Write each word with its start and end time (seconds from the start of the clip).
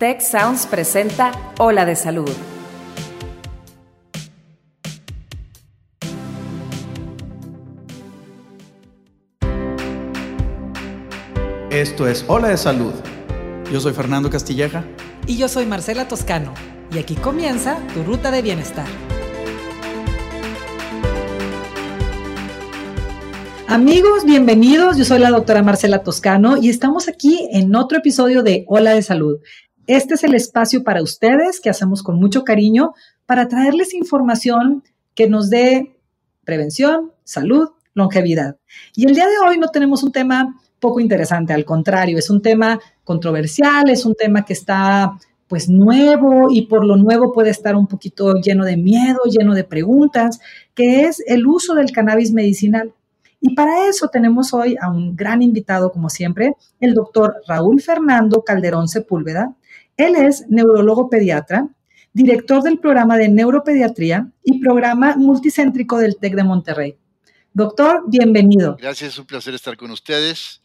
Tech 0.00 0.22
Sounds 0.22 0.66
presenta 0.66 1.30
Ola 1.58 1.84
de 1.84 1.94
Salud. 1.94 2.30
Esto 11.70 12.08
es 12.08 12.24
Ola 12.28 12.48
de 12.48 12.56
Salud. 12.56 12.94
Yo 13.70 13.78
soy 13.78 13.92
Fernando 13.92 14.30
Castilleja. 14.30 14.86
Y 15.26 15.36
yo 15.36 15.48
soy 15.48 15.66
Marcela 15.66 16.08
Toscano. 16.08 16.54
Y 16.90 16.98
aquí 16.98 17.14
comienza 17.14 17.76
tu 17.92 18.02
ruta 18.02 18.30
de 18.30 18.40
bienestar. 18.40 18.86
Amigos, 23.68 24.24
bienvenidos. 24.24 24.96
Yo 24.96 25.04
soy 25.04 25.18
la 25.18 25.28
doctora 25.28 25.62
Marcela 25.62 26.02
Toscano 26.02 26.56
y 26.56 26.70
estamos 26.70 27.06
aquí 27.06 27.50
en 27.52 27.76
otro 27.76 27.98
episodio 27.98 28.42
de 28.42 28.64
Hola 28.66 28.94
de 28.94 29.02
Salud. 29.02 29.40
Este 29.90 30.14
es 30.14 30.22
el 30.22 30.36
espacio 30.36 30.84
para 30.84 31.02
ustedes 31.02 31.58
que 31.58 31.68
hacemos 31.68 32.04
con 32.04 32.20
mucho 32.20 32.44
cariño 32.44 32.94
para 33.26 33.48
traerles 33.48 33.92
información 33.92 34.84
que 35.16 35.28
nos 35.28 35.50
dé 35.50 35.96
prevención, 36.44 37.10
salud, 37.24 37.70
longevidad. 37.94 38.56
Y 38.94 39.06
el 39.06 39.16
día 39.16 39.26
de 39.26 39.44
hoy 39.44 39.58
no 39.58 39.66
tenemos 39.66 40.04
un 40.04 40.12
tema 40.12 40.54
poco 40.78 41.00
interesante, 41.00 41.54
al 41.54 41.64
contrario, 41.64 42.18
es 42.18 42.30
un 42.30 42.40
tema 42.40 42.78
controversial, 43.02 43.90
es 43.90 44.06
un 44.06 44.14
tema 44.14 44.44
que 44.44 44.52
está 44.52 45.18
pues 45.48 45.68
nuevo 45.68 46.52
y 46.52 46.66
por 46.66 46.86
lo 46.86 46.96
nuevo 46.96 47.32
puede 47.32 47.50
estar 47.50 47.74
un 47.74 47.88
poquito 47.88 48.34
lleno 48.34 48.64
de 48.64 48.76
miedo, 48.76 49.18
lleno 49.24 49.54
de 49.56 49.64
preguntas, 49.64 50.38
que 50.72 51.02
es 51.02 51.20
el 51.26 51.48
uso 51.48 51.74
del 51.74 51.90
cannabis 51.90 52.32
medicinal. 52.32 52.92
Y 53.40 53.56
para 53.56 53.88
eso 53.88 54.06
tenemos 54.06 54.54
hoy 54.54 54.76
a 54.80 54.88
un 54.88 55.16
gran 55.16 55.42
invitado, 55.42 55.90
como 55.90 56.10
siempre, 56.10 56.54
el 56.78 56.94
doctor 56.94 57.42
Raúl 57.48 57.80
Fernando 57.82 58.42
Calderón 58.42 58.86
Sepúlveda. 58.86 59.56
Él 60.00 60.16
es 60.16 60.46
neurólogo 60.48 61.10
pediatra, 61.10 61.68
director 62.14 62.62
del 62.62 62.78
programa 62.78 63.18
de 63.18 63.28
neuropediatría 63.28 64.32
y 64.42 64.58
programa 64.58 65.14
multicéntrico 65.16 65.98
del 65.98 66.16
TEC 66.16 66.36
de 66.36 66.42
Monterrey. 66.42 66.96
Doctor, 67.52 68.04
bienvenido. 68.06 68.78
Gracias, 68.80 69.12
es 69.12 69.18
un 69.18 69.26
placer 69.26 69.52
estar 69.52 69.76
con 69.76 69.90
ustedes. 69.90 70.62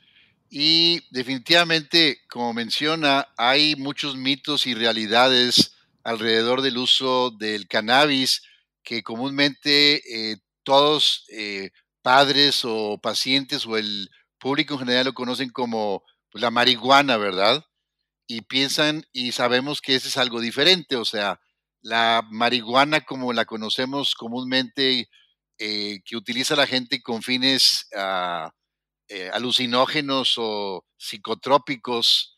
Y 0.50 1.02
definitivamente, 1.12 2.20
como 2.30 2.54
menciona, 2.54 3.28
hay 3.36 3.76
muchos 3.76 4.16
mitos 4.16 4.68
y 4.68 4.74
realidades 4.74 5.76
alrededor 6.06 6.62
del 6.62 6.78
uso 6.78 7.30
del 7.30 7.68
cannabis 7.68 8.42
que 8.84 9.04
comúnmente 9.04 10.32
eh, 10.32 10.38
todos 10.64 11.26
eh, 11.30 11.72
padres 12.02 12.62
o 12.64 13.00
pacientes 13.04 13.66
o 13.66 13.76
el 13.76 14.10
público 14.40 14.76
en 14.76 14.80
general 14.80 15.08
lo 15.08 15.14
conocen 15.14 15.50
como 15.50 16.04
pues, 16.32 16.42
la 16.42 16.52
marihuana, 16.52 17.18
¿verdad? 17.18 17.66
Y 18.28 18.42
piensan 18.42 19.06
y 19.14 19.32
sabemos 19.34 19.82
que 19.82 19.96
ese 19.96 20.08
es 20.08 20.18
algo 20.18 20.42
diferente, 20.42 20.96
o 20.96 21.06
sea, 21.06 21.40
la 21.82 22.24
marihuana 22.32 23.02
como 23.02 23.34
la 23.34 23.46
conocemos 23.46 24.16
comúnmente, 24.16 25.08
eh, 25.60 26.00
que 26.04 26.18
utiliza 26.18 26.56
la 26.56 26.68
gente 26.68 27.02
con 27.02 27.22
fines 27.22 27.88
ah, 27.96 28.52
eh, 29.08 29.30
alucinógenos 29.32 30.34
o 30.38 30.84
psicotrópicos, 30.98 32.36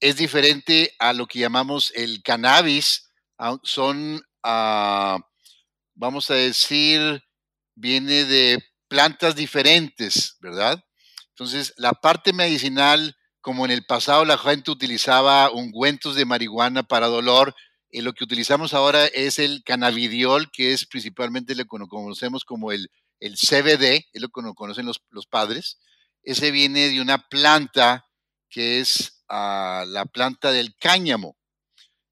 es 0.00 0.16
diferente 0.16 0.92
a 0.98 1.12
lo 1.12 1.26
que 1.26 1.38
llamamos 1.38 1.92
el 1.94 2.22
cannabis. 2.22 3.10
Son, 3.62 4.20
ah, 4.42 5.18
vamos 5.94 6.30
a 6.30 6.34
decir, 6.34 7.22
viene 7.74 8.24
de 8.24 8.62
plantas 8.88 9.36
diferentes, 9.36 10.36
¿verdad? 10.40 10.82
Entonces, 11.30 11.72
la 11.76 11.92
parte 11.92 12.32
medicinal, 12.32 13.16
como 13.46 13.64
en 13.64 13.70
el 13.70 13.86
pasado 13.86 14.24
la 14.24 14.38
gente 14.38 14.72
utilizaba 14.72 15.52
ungüentos 15.52 16.16
de 16.16 16.24
marihuana 16.24 16.82
para 16.82 17.06
dolor, 17.06 17.54
y 17.88 18.00
lo 18.00 18.12
que 18.12 18.24
utilizamos 18.24 18.74
ahora 18.74 19.06
es 19.06 19.38
el 19.38 19.62
cannabidiol, 19.62 20.50
que 20.50 20.72
es 20.72 20.84
principalmente 20.84 21.54
lo 21.54 21.62
que 21.62 21.86
conocemos 21.88 22.44
como 22.44 22.72
el, 22.72 22.90
CBD, 23.20 24.04
es 24.12 24.20
lo 24.20 24.30
que 24.30 24.42
conocen 24.56 24.84
los, 24.84 25.00
los, 25.10 25.28
padres. 25.28 25.78
Ese 26.24 26.50
viene 26.50 26.88
de 26.88 27.00
una 27.00 27.18
planta 27.18 28.04
que 28.50 28.80
es 28.80 29.22
ah, 29.28 29.84
la 29.86 30.06
planta 30.06 30.50
del 30.50 30.74
cáñamo. 30.74 31.36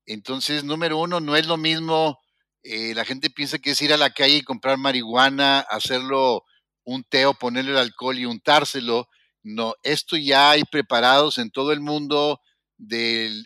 Entonces, 0.07 0.63
número 0.63 0.99
uno, 0.99 1.19
no 1.19 1.35
es 1.35 1.49
lo 1.49 1.57
mismo, 1.57 2.17
eh, 2.63 2.95
la 2.95 3.05
gente 3.05 3.29
piensa 3.29 3.59
que 3.59 3.73
es 3.73 3.83
ir 3.83 3.93
a 3.93 3.97
la 3.97 4.11
calle 4.11 4.37
y 4.37 4.43
comprar 4.43 4.79
marihuana, 4.79 5.59
hacerlo 5.59 6.45
un 6.85 7.03
té 7.03 7.27
o 7.27 7.35
ponerle 7.35 7.73
el 7.73 7.79
alcohol 7.79 8.17
y 8.17 8.25
untárselo. 8.25 9.09
No, 9.45 9.75
esto 9.83 10.17
ya 10.17 10.51
hay 10.51 10.65
preparados 10.65 11.39
en 11.39 11.51
todo 11.51 11.73
el 11.73 11.81
mundo 11.81 12.41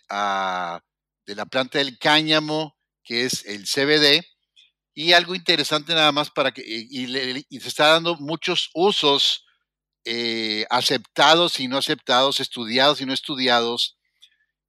ah, 0.09 0.81
de 1.27 1.35
la 1.35 1.45
planta 1.45 1.79
del 1.79 1.99
cáñamo, 1.99 2.77
que 3.05 3.27
es 3.27 3.45
el 3.45 3.65
CBD. 3.65 4.25
Y 4.95 5.13
algo 5.13 5.35
interesante 5.35 5.95
nada 5.95 6.11
más 6.13 6.31
para 6.31 6.53
que, 6.53 6.63
y, 6.65 7.07
se 7.61 7.69
está 7.69 7.89
dando 7.89 8.17
muchos 8.17 8.71
usos 8.75 9.45
eh, 10.05 10.65
aceptados 10.71 11.61
y 11.61 11.69
no 11.69 11.79
aceptados, 11.79 12.41
estudiados 12.41 13.01
y 13.01 13.07
no 13.07 13.13
estudiados. 13.13 13.99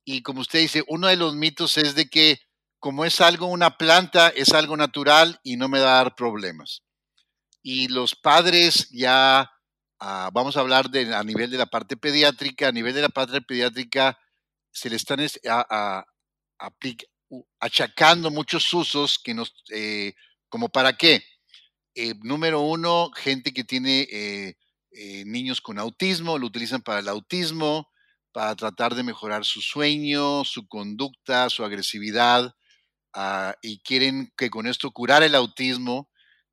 Y 0.03 0.23
como 0.23 0.41
usted 0.41 0.59
dice, 0.59 0.83
uno 0.87 1.07
de 1.07 1.15
los 1.15 1.35
mitos 1.35 1.77
es 1.77 1.95
de 1.95 2.09
que 2.09 2.41
como 2.79 3.05
es 3.05 3.21
algo, 3.21 3.47
una 3.47 3.77
planta, 3.77 4.29
es 4.29 4.53
algo 4.53 4.75
natural 4.77 5.39
y 5.43 5.57
no 5.57 5.69
me 5.69 5.79
va 5.79 5.99
a 5.99 6.03
dar 6.03 6.15
problemas 6.15 6.83
y 7.61 7.87
los 7.87 8.15
padres 8.15 8.89
ya, 8.91 9.51
vamos 9.99 10.57
a 10.57 10.61
hablar 10.61 10.89
de, 10.89 11.13
a 11.13 11.23
nivel 11.23 11.49
de 11.51 11.57
la 11.57 11.65
parte 11.65 11.97
pediátrica, 11.97 12.69
a 12.69 12.71
nivel 12.71 12.93
de 12.93 13.01
la 13.01 13.09
parte 13.09 13.41
pediátrica, 13.41 14.17
se 14.71 14.89
le 14.89 14.95
están 14.95 15.19
achacando 17.59 18.31
muchos 18.31 18.73
usos 18.73 19.19
que 19.19 19.33
nos, 19.33 19.53
eh, 19.71 20.13
como 20.47 20.69
para 20.69 20.93
qué. 20.93 21.23
Eh, 21.95 22.13
número 22.21 22.61
uno, 22.61 23.11
gente 23.15 23.53
que 23.53 23.63
tiene 23.63 24.07
eh, 24.09 24.55
niños 25.25 25.59
con 25.61 25.79
autismo, 25.79 26.37
lo 26.37 26.47
utilizan 26.47 26.81
para 26.81 26.99
el 26.99 27.09
autismo, 27.09 27.89
para 28.31 28.55
tratar 28.55 28.95
de 28.95 29.03
mejorar 29.03 29.43
su 29.43 29.61
sueño, 29.61 30.43
su 30.45 30.67
conducta, 30.67 31.49
su 31.49 31.63
agresividad, 31.63 32.53
ah, 33.13 33.55
y 33.61 33.79
quieren 33.81 34.31
que 34.37 34.49
con 34.49 34.67
esto 34.67 34.91
curar 34.91 35.23
el 35.23 35.35
autismo 35.35 36.09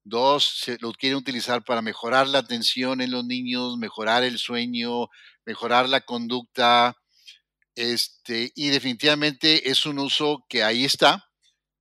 Dos, 0.08 0.60
se 0.60 0.78
lo 0.80 0.92
quieren 0.92 1.18
utilizar 1.18 1.64
para 1.64 1.82
mejorar 1.82 2.28
la 2.28 2.38
atención 2.38 3.00
en 3.00 3.10
los 3.10 3.24
niños, 3.24 3.76
mejorar 3.76 4.22
el 4.22 4.38
sueño, 4.38 5.08
mejorar 5.44 5.88
la 5.88 6.02
conducta. 6.02 6.94
Este, 7.74 8.52
y 8.54 8.68
definitivamente 8.68 9.68
es 9.68 9.84
un 9.84 9.98
uso 9.98 10.46
que 10.48 10.62
ahí 10.62 10.84
está. 10.84 11.28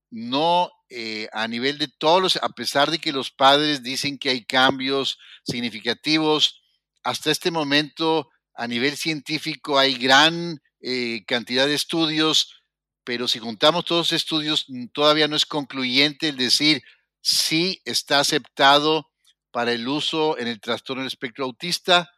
No 0.10 0.72
eh, 0.90 1.28
a 1.34 1.48
nivel 1.48 1.78
de 1.78 1.88
todos 1.88 2.20
los, 2.20 2.36
a 2.38 2.50
pesar 2.50 2.90
de 2.90 2.98
que 2.98 3.12
los 3.12 3.30
padres 3.30 3.84
dicen 3.84 4.18
que 4.18 4.32
hay 4.32 4.44
cambios 4.44 5.20
significativos, 5.44 6.64
hasta 7.04 7.30
este 7.30 7.52
momento 7.52 8.32
a 8.56 8.66
nivel 8.68 8.98
científico 8.98 9.78
hay 9.78 9.94
gran 9.94 10.60
eh, 10.82 11.24
cantidad 11.28 11.68
de 11.68 11.76
estudios, 11.76 12.64
pero 13.04 13.28
si 13.28 13.38
juntamos 13.38 13.86
todos 13.86 14.10
los 14.10 14.14
estudios, 14.14 14.66
todavía 14.94 15.28
no 15.28 15.36
es 15.36 15.46
concluyente 15.46 16.30
el 16.30 16.38
decir 16.38 16.82
sí 17.26 17.82
está 17.86 18.20
aceptado 18.20 19.10
para 19.50 19.72
el 19.72 19.88
uso 19.88 20.38
en 20.38 20.48
el 20.48 20.62
trastorno 20.62 21.02
del 21.02 21.08
espectro 21.08 21.46
autista, 21.46 22.12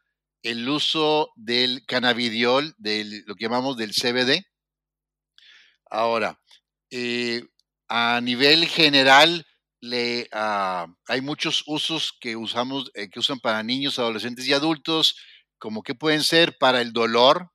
el 0.43 0.67
uso 0.67 1.31
del 1.37 1.85
cannabidiol, 1.85 2.75
de 2.77 3.23
lo 3.25 3.35
que 3.35 3.45
llamamos 3.45 3.77
del 3.77 3.93
CBD. 3.93 4.45
Ahora, 5.89 6.41
eh, 6.91 7.41
a 7.87 8.19
nivel 8.21 8.67
general, 8.67 9.47
ah, 10.33 10.87
hay 11.07 11.21
muchos 11.21 11.63
usos 11.67 12.11
que 12.19 12.35
usamos, 12.35 12.91
eh, 12.93 13.09
que 13.09 13.19
usan 13.19 13.39
para 13.39 13.63
niños, 13.63 13.99
adolescentes 13.99 14.45
y 14.45 14.51
adultos, 14.51 15.15
como 15.57 15.83
que 15.83 15.95
pueden 15.95 16.23
ser 16.23 16.57
para 16.57 16.81
el 16.81 16.91
dolor, 16.91 17.53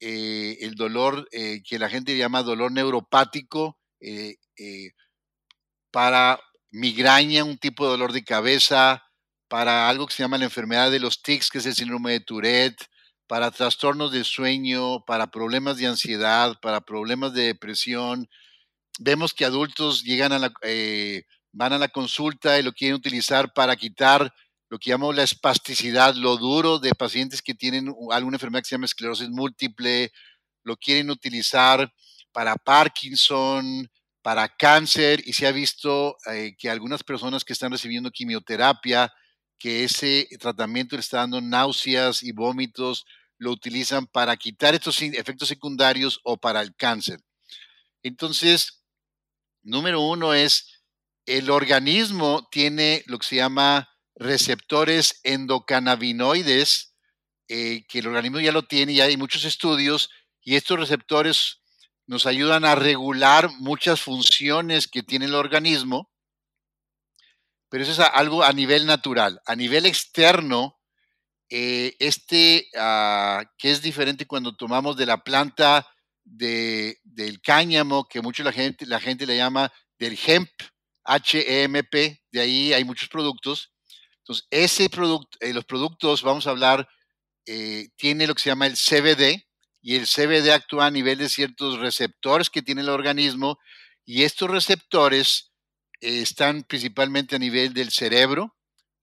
eh, 0.00 0.58
el 0.60 0.74
dolor 0.74 1.26
que 1.30 1.78
la 1.78 1.88
gente 1.88 2.16
llama 2.16 2.42
dolor 2.42 2.72
neuropático, 2.72 3.78
para 5.90 6.38
migraña, 6.70 7.44
un 7.44 7.58
tipo 7.58 7.84
de 7.84 7.90
dolor 7.90 8.12
de 8.12 8.24
cabeza, 8.24 9.02
para 9.48 9.88
algo 9.88 10.06
que 10.06 10.14
se 10.14 10.22
llama 10.22 10.38
la 10.38 10.44
enfermedad 10.44 10.90
de 10.90 11.00
los 11.00 11.22
tics, 11.22 11.50
que 11.50 11.58
es 11.58 11.66
el 11.66 11.74
síndrome 11.74 12.12
de 12.12 12.20
Tourette, 12.20 12.86
para 13.26 13.50
trastornos 13.50 14.12
de 14.12 14.24
sueño, 14.24 15.04
para 15.04 15.30
problemas 15.30 15.76
de 15.76 15.86
ansiedad, 15.86 16.58
para 16.60 16.80
problemas 16.80 17.32
de 17.34 17.44
depresión. 17.44 18.28
Vemos 18.98 19.34
que 19.34 19.44
adultos 19.44 20.02
llegan 20.02 20.32
a 20.32 20.38
la, 20.38 20.52
eh, 20.62 21.24
van 21.52 21.72
a 21.72 21.78
la 21.78 21.88
consulta 21.88 22.58
y 22.58 22.62
lo 22.62 22.72
quieren 22.72 22.96
utilizar 22.96 23.52
para 23.52 23.76
quitar 23.76 24.32
lo 24.70 24.78
que 24.78 24.90
llamamos 24.90 25.16
la 25.16 25.22
espasticidad, 25.22 26.14
lo 26.14 26.36
duro 26.36 26.78
de 26.78 26.94
pacientes 26.94 27.42
que 27.42 27.54
tienen 27.54 27.94
alguna 28.10 28.36
enfermedad 28.36 28.62
que 28.62 28.68
se 28.68 28.74
llama 28.74 28.86
esclerosis 28.86 29.28
múltiple, 29.30 30.12
lo 30.62 30.76
quieren 30.76 31.10
utilizar 31.10 31.90
para 32.32 32.54
Parkinson, 32.56 33.90
para 34.28 34.46
cáncer 34.46 35.22
y 35.24 35.32
se 35.32 35.46
ha 35.46 35.52
visto 35.52 36.18
eh, 36.30 36.54
que 36.58 36.68
algunas 36.68 37.02
personas 37.02 37.46
que 37.46 37.54
están 37.54 37.72
recibiendo 37.72 38.10
quimioterapia, 38.10 39.10
que 39.58 39.84
ese 39.84 40.28
tratamiento 40.38 40.96
le 40.96 41.00
está 41.00 41.20
dando 41.20 41.40
náuseas 41.40 42.22
y 42.22 42.32
vómitos, 42.32 43.06
lo 43.38 43.50
utilizan 43.50 44.06
para 44.06 44.36
quitar 44.36 44.74
estos 44.74 45.00
efectos 45.00 45.48
secundarios 45.48 46.20
o 46.24 46.36
para 46.36 46.60
el 46.60 46.76
cáncer. 46.76 47.20
Entonces, 48.02 48.84
número 49.62 50.02
uno 50.02 50.34
es, 50.34 50.82
el 51.24 51.48
organismo 51.48 52.46
tiene 52.50 53.04
lo 53.06 53.18
que 53.18 53.28
se 53.28 53.36
llama 53.36 53.88
receptores 54.14 55.20
endocannabinoides, 55.22 56.94
eh, 57.48 57.82
que 57.88 58.00
el 58.00 58.08
organismo 58.08 58.40
ya 58.40 58.52
lo 58.52 58.66
tiene, 58.66 58.92
y 58.92 59.00
hay 59.00 59.16
muchos 59.16 59.46
estudios, 59.46 60.10
y 60.42 60.56
estos 60.56 60.78
receptores 60.78 61.62
nos 62.08 62.24
ayudan 62.24 62.64
a 62.64 62.74
regular 62.74 63.50
muchas 63.58 64.00
funciones 64.00 64.88
que 64.88 65.02
tiene 65.02 65.26
el 65.26 65.34
organismo, 65.34 66.10
pero 67.68 67.84
eso 67.84 67.92
es 67.92 67.98
algo 68.00 68.42
a 68.42 68.52
nivel 68.52 68.86
natural. 68.86 69.40
A 69.44 69.54
nivel 69.54 69.84
externo, 69.84 70.80
eh, 71.50 71.94
este, 71.98 72.66
ah, 72.78 73.44
que 73.58 73.70
es 73.70 73.82
diferente 73.82 74.26
cuando 74.26 74.56
tomamos 74.56 74.96
de 74.96 75.04
la 75.04 75.22
planta 75.22 75.86
de, 76.24 76.98
del 77.04 77.42
cáñamo, 77.42 78.08
que 78.08 78.22
mucho 78.22 78.42
la 78.42 78.52
gente, 78.52 78.86
la 78.86 79.00
gente 79.00 79.26
le 79.26 79.36
llama 79.36 79.70
del 79.98 80.18
hemp, 80.26 80.50
H-E-M-P, 81.04 82.22
de 82.32 82.40
ahí 82.40 82.72
hay 82.72 82.84
muchos 82.84 83.10
productos. 83.10 83.70
Entonces, 84.20 84.46
ese 84.50 84.88
producto, 84.88 85.36
eh, 85.40 85.52
los 85.52 85.66
productos, 85.66 86.22
vamos 86.22 86.46
a 86.46 86.50
hablar, 86.50 86.88
eh, 87.44 87.88
tiene 87.96 88.26
lo 88.26 88.34
que 88.34 88.42
se 88.42 88.48
llama 88.48 88.66
el 88.66 88.76
CBD, 88.76 89.47
y 89.88 89.96
el 89.96 90.06
CBD 90.06 90.50
actúa 90.50 90.84
a 90.84 90.90
nivel 90.90 91.16
de 91.16 91.30
ciertos 91.30 91.78
receptores 91.78 92.50
que 92.50 92.60
tiene 92.60 92.82
el 92.82 92.90
organismo, 92.90 93.58
y 94.04 94.24
estos 94.24 94.50
receptores 94.50 95.50
están 96.02 96.64
principalmente 96.64 97.36
a 97.36 97.38
nivel 97.38 97.72
del 97.72 97.90
cerebro, 97.90 98.54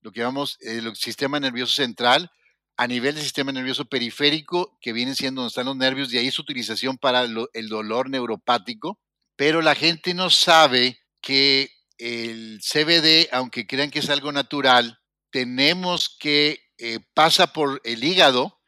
lo 0.02 0.12
que 0.12 0.20
llamamos 0.20 0.60
el 0.62 0.96
sistema 0.96 1.40
nervioso 1.40 1.74
central, 1.74 2.30
a 2.78 2.86
nivel 2.86 3.16
del 3.16 3.24
sistema 3.24 3.52
nervioso 3.52 3.86
periférico, 3.86 4.78
que 4.80 4.94
viene 4.94 5.16
siendo 5.16 5.42
donde 5.42 5.50
están 5.50 5.66
los 5.66 5.76
nervios, 5.76 6.12
de 6.12 6.20
ahí 6.20 6.30
su 6.30 6.44
utilización 6.44 7.00
para 7.00 7.24
el 7.24 7.68
dolor 7.68 8.12
neuropático, 8.12 9.00
pero 9.36 9.64
la 9.64 9.74
gente 9.74 10.14
no 10.14 10.30
sabe 10.30 11.00
que 11.20 11.72
el 11.98 12.62
CBD, 12.62 13.30
aunque 13.32 13.66
crean 13.66 13.90
que 13.90 13.98
es 13.98 14.12
algo 14.12 14.32
natural, 14.32 15.00
tenemos 15.32 16.16
que 16.20 16.60
eh, 16.78 17.00
pasa 17.16 17.54
por 17.54 17.82
el 17.84 18.04
hígado 18.04 18.62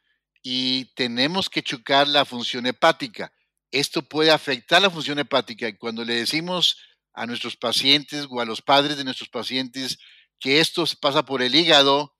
y 0.50 0.86
tenemos 0.96 1.50
que 1.50 1.62
chocar 1.62 2.08
la 2.08 2.24
función 2.24 2.66
hepática. 2.68 3.34
Esto 3.70 4.02
puede 4.02 4.32
afectar 4.32 4.82
la 4.82 4.90
función 4.90 5.20
hepática 5.20 5.68
y 5.68 5.76
cuando 5.76 6.06
le 6.06 6.16
decimos 6.16 6.78
a 7.14 7.26
nuestros 7.26 7.58
pacientes 7.58 8.28
o 8.30 8.40
a 8.40 8.46
los 8.46 8.62
padres 8.62 8.96
de 8.96 9.04
nuestros 9.04 9.28
pacientes 9.28 9.98
que 10.40 10.62
esto 10.62 10.86
pasa 11.02 11.26
por 11.26 11.42
el 11.42 11.54
hígado, 11.54 12.16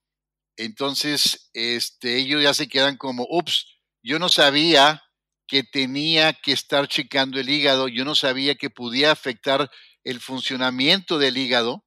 entonces 0.58 1.48
este, 1.54 2.18
ellos 2.18 2.42
ya 2.42 2.52
se 2.52 2.68
quedan 2.68 2.98
como, 2.98 3.26
ups, 3.30 3.78
yo 4.02 4.18
no 4.18 4.28
sabía 4.28 5.02
que 5.46 5.62
tenía 5.62 6.34
que 6.34 6.52
estar 6.52 6.86
checando 6.86 7.40
el 7.40 7.48
hígado, 7.48 7.88
yo 7.88 8.04
no 8.04 8.14
sabía 8.14 8.56
que 8.56 8.68
podía 8.68 9.10
afectar 9.10 9.70
el 10.04 10.20
funcionamiento 10.20 11.16
del 11.16 11.38
hígado. 11.38 11.82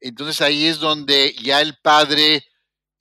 Entonces 0.00 0.40
ahí 0.40 0.64
es 0.64 0.78
donde 0.78 1.34
ya 1.42 1.60
el 1.60 1.76
padre 1.82 2.42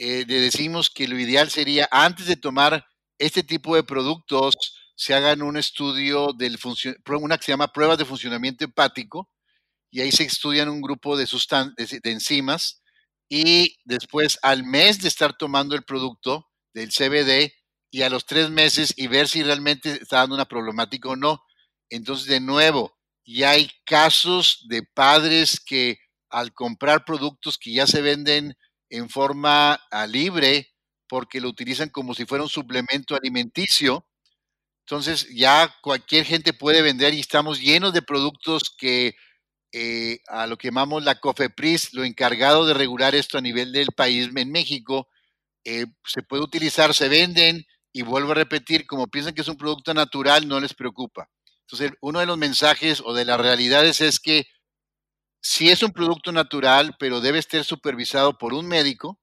eh, 0.03 0.25
le 0.27 0.41
decimos 0.41 0.89
que 0.89 1.07
lo 1.07 1.19
ideal 1.19 1.51
sería 1.51 1.87
antes 1.91 2.25
de 2.25 2.35
tomar 2.35 2.87
este 3.19 3.43
tipo 3.43 3.75
de 3.75 3.83
productos, 3.83 4.55
se 4.95 5.13
hagan 5.13 5.43
un 5.43 5.57
estudio 5.57 6.33
del 6.35 6.57
una 7.19 7.37
que 7.37 7.43
se 7.43 7.51
llama 7.51 7.71
pruebas 7.71 7.99
de 7.99 8.05
funcionamiento 8.05 8.65
hepático, 8.65 9.29
y 9.91 10.01
ahí 10.01 10.11
se 10.11 10.23
estudian 10.23 10.69
un 10.69 10.81
grupo 10.81 11.15
de, 11.15 11.27
de 11.27 12.11
enzimas, 12.11 12.81
y 13.29 13.77
después 13.85 14.39
al 14.41 14.63
mes 14.63 15.03
de 15.03 15.07
estar 15.07 15.37
tomando 15.37 15.75
el 15.75 15.83
producto 15.83 16.47
del 16.73 16.89
CBD 16.89 17.53
y 17.91 18.01
a 18.01 18.09
los 18.09 18.25
tres 18.25 18.49
meses 18.49 18.95
y 18.97 19.05
ver 19.05 19.27
si 19.27 19.43
realmente 19.43 19.99
está 20.01 20.17
dando 20.17 20.33
una 20.33 20.45
problemática 20.45 21.09
o 21.09 21.15
no. 21.15 21.43
Entonces, 21.91 22.25
de 22.25 22.39
nuevo, 22.39 22.97
ya 23.23 23.51
hay 23.51 23.69
casos 23.85 24.65
de 24.67 24.81
padres 24.81 25.59
que 25.59 25.99
al 26.31 26.53
comprar 26.53 27.05
productos 27.05 27.59
que 27.59 27.71
ya 27.71 27.85
se 27.85 28.01
venden 28.01 28.57
en 28.91 29.09
forma 29.09 29.79
ah, 29.89 30.05
libre, 30.05 30.69
porque 31.07 31.41
lo 31.41 31.49
utilizan 31.49 31.89
como 31.89 32.13
si 32.13 32.25
fuera 32.25 32.43
un 32.43 32.49
suplemento 32.49 33.15
alimenticio, 33.15 34.05
entonces 34.85 35.27
ya 35.33 35.73
cualquier 35.81 36.25
gente 36.25 36.53
puede 36.53 36.81
vender 36.81 37.13
y 37.13 37.21
estamos 37.21 37.59
llenos 37.59 37.93
de 37.93 38.01
productos 38.01 38.69
que 38.77 39.15
eh, 39.71 40.19
a 40.27 40.47
lo 40.47 40.57
que 40.57 40.67
llamamos 40.67 41.03
la 41.03 41.19
COFEPRIS, 41.19 41.93
lo 41.93 42.03
encargado 42.03 42.65
de 42.65 42.73
regular 42.73 43.15
esto 43.15 43.37
a 43.37 43.41
nivel 43.41 43.71
del 43.71 43.87
país 43.95 44.29
en 44.35 44.51
México, 44.51 45.07
eh, 45.63 45.85
se 46.05 46.23
puede 46.23 46.43
utilizar, 46.43 46.93
se 46.93 47.07
venden 47.07 47.65
y 47.93 48.01
vuelvo 48.01 48.31
a 48.31 48.35
repetir, 48.35 48.85
como 48.85 49.07
piensan 49.07 49.33
que 49.33 49.41
es 49.41 49.47
un 49.47 49.57
producto 49.57 49.93
natural, 49.93 50.47
no 50.47 50.59
les 50.59 50.73
preocupa. 50.73 51.29
Entonces, 51.61 51.91
uno 52.01 52.19
de 52.19 52.25
los 52.25 52.37
mensajes 52.37 53.01
o 53.05 53.13
de 53.13 53.23
las 53.23 53.39
realidades 53.39 54.01
es 54.01 54.19
que 54.19 54.45
si 55.41 55.69
es 55.69 55.81
un 55.81 55.91
producto 55.91 56.31
natural, 56.31 56.95
pero 56.99 57.19
debe 57.19 57.39
estar 57.39 57.63
supervisado 57.63 58.37
por 58.37 58.53
un 58.53 58.67
médico, 58.67 59.19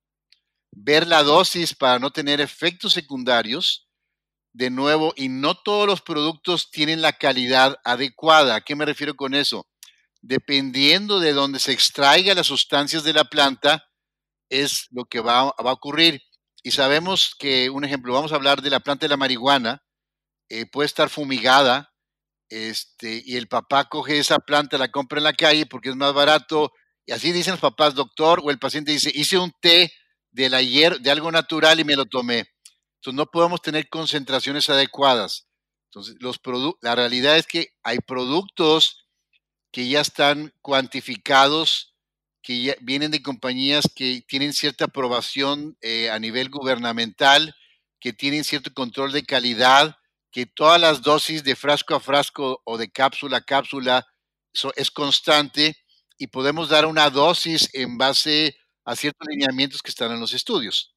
ver 0.73 1.06
la 1.06 1.23
dosis 1.23 1.75
para 1.75 1.99
no 1.99 2.11
tener 2.11 2.41
efectos 2.41 2.93
secundarios, 2.93 3.88
de 4.53 4.70
nuevo, 4.70 5.12
y 5.17 5.29
no 5.29 5.55
todos 5.55 5.87
los 5.87 6.03
productos 6.03 6.70
tienen 6.70 7.00
la 7.00 7.12
calidad 7.12 7.79
adecuada. 7.85 8.56
¿A 8.56 8.61
qué 8.62 8.75
me 8.75 8.85
refiero 8.85 9.15
con 9.15 9.35
eso? 9.35 9.69
Dependiendo 10.20 11.20
de 11.20 11.32
dónde 11.32 11.61
se 11.61 11.73
extraiga 11.73 12.35
las 12.35 12.49
sustancias 12.49 13.05
de 13.05 13.12
la 13.12 13.25
planta, 13.25 13.85
es 14.50 14.88
lo 14.91 15.05
que 15.05 15.20
va, 15.20 15.41
a 15.41 15.73
ocurrir. 15.73 16.20
Y 16.65 16.73
sabemos 16.73 17.37
que, 17.38 17.70
un 17.70 17.85
ejemplo, 17.85 18.12
vamos 18.12 18.32
a 18.32 18.37
hablar 18.37 18.62
de 18.62 18.70
la 18.70 18.81
planta 18.81 19.05
de 19.05 19.11
la 19.11 19.17
marihuana, 19.17 19.85
eh, 20.49 20.67
puede 20.67 20.87
estar 20.87 21.09
fumigada, 21.09 21.88
este, 22.48 23.22
y 23.24 23.36
el 23.36 23.48
papá 23.48 23.88
coge 23.88 24.18
esa 24.18 24.38
planta, 24.38 24.78
la 24.78 24.90
compra 24.90 25.18
en 25.18 25.24
la 25.24 25.32
calle 25.32 25.66
porque 25.66 25.90
es 25.90 25.96
más 25.96 26.14
barato, 26.14 26.72
y 27.06 27.12
así 27.12 27.32
dicen 27.32 27.52
los 27.52 27.60
papás, 27.60 27.94
doctor, 27.94 28.40
o 28.44 28.50
el 28.50 28.58
paciente 28.58 28.92
dice, 28.92 29.10
hice 29.14 29.38
un 29.38 29.52
té 29.60 29.92
de, 30.30 30.50
la 30.50 30.58
de 30.58 31.10
algo 31.10 31.32
natural 31.32 31.80
y 31.80 31.84
me 31.84 31.96
lo 31.96 32.06
tomé. 32.06 32.46
Entonces 32.96 33.16
no 33.16 33.26
podemos 33.26 33.62
tener 33.62 33.88
concentraciones 33.88 34.68
adecuadas. 34.68 35.46
Entonces, 35.86 36.16
los 36.20 36.38
la 36.82 36.94
realidad 36.94 37.38
es 37.38 37.46
que 37.46 37.68
hay 37.82 37.98
productos 37.98 39.06
que 39.72 39.88
ya 39.88 40.00
están 40.00 40.52
cuantificados, 40.60 41.94
que 42.42 42.62
ya 42.62 42.74
vienen 42.80 43.10
de 43.10 43.22
compañías 43.22 43.88
que 43.94 44.22
tienen 44.26 44.52
cierta 44.52 44.86
aprobación 44.86 45.76
eh, 45.80 46.10
a 46.10 46.18
nivel 46.18 46.50
gubernamental, 46.50 47.54
que 48.00 48.12
tienen 48.12 48.44
cierto 48.44 48.72
control 48.74 49.12
de 49.12 49.24
calidad, 49.24 49.97
que 50.30 50.46
todas 50.46 50.80
las 50.80 51.02
dosis 51.02 51.42
de 51.44 51.56
frasco 51.56 51.94
a 51.94 52.00
frasco 52.00 52.60
o 52.64 52.76
de 52.76 52.91
cápsula 52.91 53.38
a 53.38 53.44
cápsula 53.44 54.06
es 54.76 54.91
constante 54.91 55.76
y 56.19 56.26
podemos 56.26 56.69
dar 56.69 56.86
una 56.86 57.10
dosis 57.10 57.69
en 57.72 57.96
base 57.96 58.56
a 58.84 58.96
ciertos 58.96 59.26
lineamientos 59.31 59.82
que 59.82 59.91
están 59.91 60.12
en 60.12 60.20
los 60.20 60.34
estudios. 60.34 60.94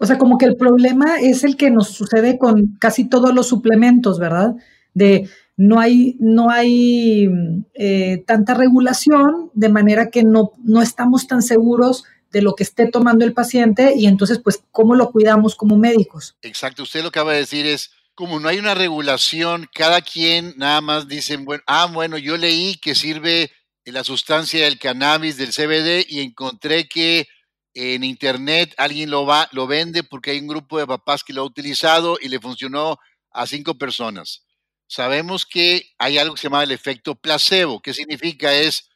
O 0.00 0.06
sea, 0.06 0.18
como 0.18 0.38
que 0.38 0.46
el 0.46 0.56
problema 0.56 1.18
es 1.20 1.42
el 1.44 1.56
que 1.56 1.70
nos 1.70 1.88
sucede 1.88 2.38
con 2.38 2.76
casi 2.78 3.08
todos 3.08 3.34
los 3.34 3.48
suplementos, 3.48 4.18
¿verdad? 4.18 4.54
De 4.94 5.28
no 5.56 5.80
hay, 5.80 6.16
no 6.20 6.50
hay 6.50 7.28
eh, 7.74 8.22
tanta 8.26 8.54
regulación, 8.54 9.50
de 9.54 9.68
manera 9.68 10.10
que 10.10 10.22
no, 10.22 10.52
no 10.62 10.82
estamos 10.82 11.26
tan 11.26 11.42
seguros 11.42 12.04
de 12.30 12.42
lo 12.42 12.54
que 12.54 12.62
esté 12.62 12.86
tomando 12.86 13.24
el 13.24 13.32
paciente 13.32 13.94
y 13.96 14.06
entonces, 14.06 14.38
pues, 14.38 14.62
¿cómo 14.70 14.94
lo 14.94 15.10
cuidamos 15.10 15.56
como 15.56 15.76
médicos? 15.76 16.36
Exacto, 16.42 16.84
usted 16.84 17.02
lo 17.02 17.10
que 17.10 17.18
acaba 17.18 17.32
de 17.32 17.40
decir 17.40 17.66
es, 17.66 17.90
como 18.18 18.40
no 18.40 18.48
hay 18.48 18.58
una 18.58 18.74
regulación, 18.74 19.70
cada 19.72 20.00
quien 20.00 20.52
nada 20.56 20.80
más 20.80 21.06
dice, 21.06 21.36
bueno, 21.36 21.62
ah, 21.68 21.86
bueno, 21.86 22.18
yo 22.18 22.36
leí 22.36 22.74
que 22.78 22.96
sirve 22.96 23.52
la 23.84 24.02
sustancia 24.02 24.64
del 24.64 24.80
cannabis, 24.80 25.36
del 25.36 25.52
CBD, 25.52 26.04
y 26.08 26.18
encontré 26.22 26.88
que 26.88 27.28
en 27.74 28.02
internet 28.02 28.74
alguien 28.76 29.08
lo 29.08 29.24
va, 29.24 29.48
lo 29.52 29.68
vende 29.68 30.02
porque 30.02 30.32
hay 30.32 30.40
un 30.40 30.48
grupo 30.48 30.80
de 30.80 30.88
papás 30.88 31.22
que 31.22 31.32
lo 31.32 31.42
ha 31.42 31.44
utilizado 31.44 32.18
y 32.20 32.26
le 32.26 32.40
funcionó 32.40 32.98
a 33.30 33.46
cinco 33.46 33.78
personas. 33.78 34.44
Sabemos 34.88 35.46
que 35.46 35.92
hay 35.96 36.18
algo 36.18 36.34
que 36.34 36.40
se 36.40 36.48
llama 36.48 36.64
el 36.64 36.72
efecto 36.72 37.14
placebo. 37.14 37.80
¿Qué 37.80 37.94
significa? 37.94 38.52
Es, 38.52 38.88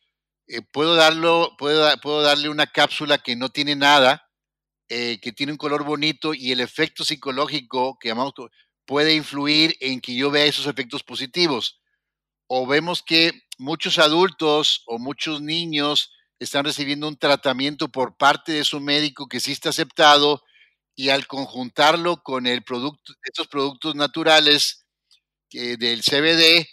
eh, 0.49 0.63
puedo, 0.63 0.97
darlo, 0.97 1.55
puedo, 1.57 1.97
puedo, 1.99 2.23
darle 2.23 2.49
una 2.49 2.67
cápsula 2.67 3.19
que 3.19 3.37
no 3.37 3.51
tiene 3.51 3.77
nada, 3.77 4.29
eh, 4.89 5.21
que 5.23 5.31
tiene 5.31 5.53
un 5.53 5.59
color 5.59 5.85
bonito 5.85 6.35
y 6.35 6.51
el 6.51 6.59
efecto 6.59 7.05
psicológico 7.05 7.97
que 8.01 8.09
llamamos 8.09 8.35
puede 8.87 9.15
influir 9.15 9.77
en 9.81 10.01
que 10.01 10.15
yo 10.15 10.31
vea 10.31 10.45
esos 10.45 10.67
efectos 10.67 11.03
positivos. 11.03 11.81
O 12.47 12.67
vemos 12.67 13.03
que 13.03 13.33
muchos 13.59 13.99
adultos 13.99 14.83
o 14.87 14.99
muchos 14.99 15.41
niños 15.41 16.13
están 16.39 16.65
recibiendo 16.65 17.09
un 17.09 17.17
tratamiento 17.17 17.89
por 17.89 18.17
parte 18.17 18.53
de 18.53 18.65
su 18.65 18.81
médico 18.81 19.29
que 19.29 19.41
sí 19.41 19.53
está 19.53 19.71
aceptado 19.71 20.43
y 20.95 21.09
al 21.09 21.27
conjuntarlo 21.27 22.23
con 22.23 22.47
el 22.47 22.63
producto, 22.65 23.15
estos 23.23 23.49
productos 23.49 23.95
naturales 23.95 24.85
del 25.51 26.03
CBD, 26.03 26.67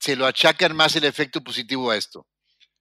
se 0.00 0.16
lo 0.16 0.26
achacan 0.26 0.76
más 0.76 0.94
el 0.96 1.04
efecto 1.04 1.42
positivo 1.42 1.90
a 1.90 1.96
esto. 1.96 2.26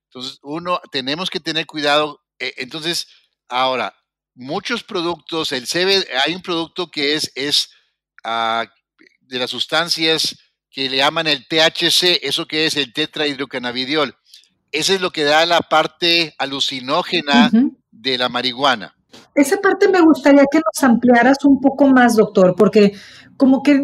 Entonces, 0.09 0.39
uno, 0.43 0.81
tenemos 0.91 1.29
que 1.29 1.39
tener 1.39 1.65
cuidado. 1.65 2.21
Eh, 2.39 2.53
entonces, 2.57 3.07
ahora, 3.49 3.95
muchos 4.35 4.83
productos, 4.83 5.51
el 5.51 5.67
CBD, 5.67 6.05
hay 6.25 6.35
un 6.35 6.41
producto 6.41 6.89
que 6.91 7.15
es 7.15 7.31
de 8.23 9.39
las 9.39 9.49
sustancias 9.49 10.37
que 10.69 10.89
le 10.89 10.97
llaman 10.97 11.27
el 11.27 11.47
THC, 11.47 12.19
eso 12.21 12.45
que 12.45 12.65
es 12.65 12.77
el 12.77 12.93
tetrahidrocannabidiol. 12.93 14.15
Ese 14.71 14.95
es 14.95 15.01
lo 15.01 15.11
que 15.11 15.23
da 15.23 15.45
la 15.45 15.61
parte 15.61 16.35
alucinógena 16.37 17.49
de 17.91 18.17
la 18.17 18.29
marihuana. 18.29 18.95
Esa 19.33 19.57
parte 19.57 19.87
me 19.87 20.01
gustaría 20.01 20.43
que 20.51 20.59
nos 20.59 20.83
ampliaras 20.83 21.37
un 21.45 21.61
poco 21.61 21.87
más, 21.87 22.15
doctor, 22.15 22.55
porque 22.55 22.93
como 23.37 23.63
que 23.63 23.79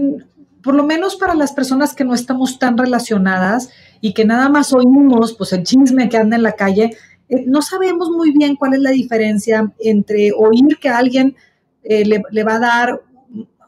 por 0.64 0.76
lo 0.76 0.84
menos 0.84 1.16
para 1.18 1.36
las 1.36 1.52
personas 1.52 1.94
que 1.94 2.06
no 2.06 2.14
estamos 2.14 2.58
tan 2.58 2.78
relacionadas 2.78 3.70
y 4.02 4.14
que 4.14 4.26
nada 4.26 4.50
más 4.50 4.74
oímos 4.74 5.34
pues 5.34 5.52
el 5.54 5.64
chisme 5.64 6.10
que 6.10 6.18
anda 6.18 6.38
en 6.38 6.44
la 6.44 6.54
calle, 6.54 6.96
eh, 7.30 7.44
no 7.46 7.62
sabemos 7.62 8.10
muy 8.10 8.32
bien 8.32 8.56
cuál 8.56 8.74
es 8.74 8.80
la 8.80 8.92
diferencia 8.92 9.72
entre 9.80 10.32
oír 10.32 10.80
que 10.80 10.90
alguien 10.90 11.36
eh, 11.84 12.06
le, 12.06 12.44
va 12.44 12.56
a 12.56 12.60
dar 12.60 13.02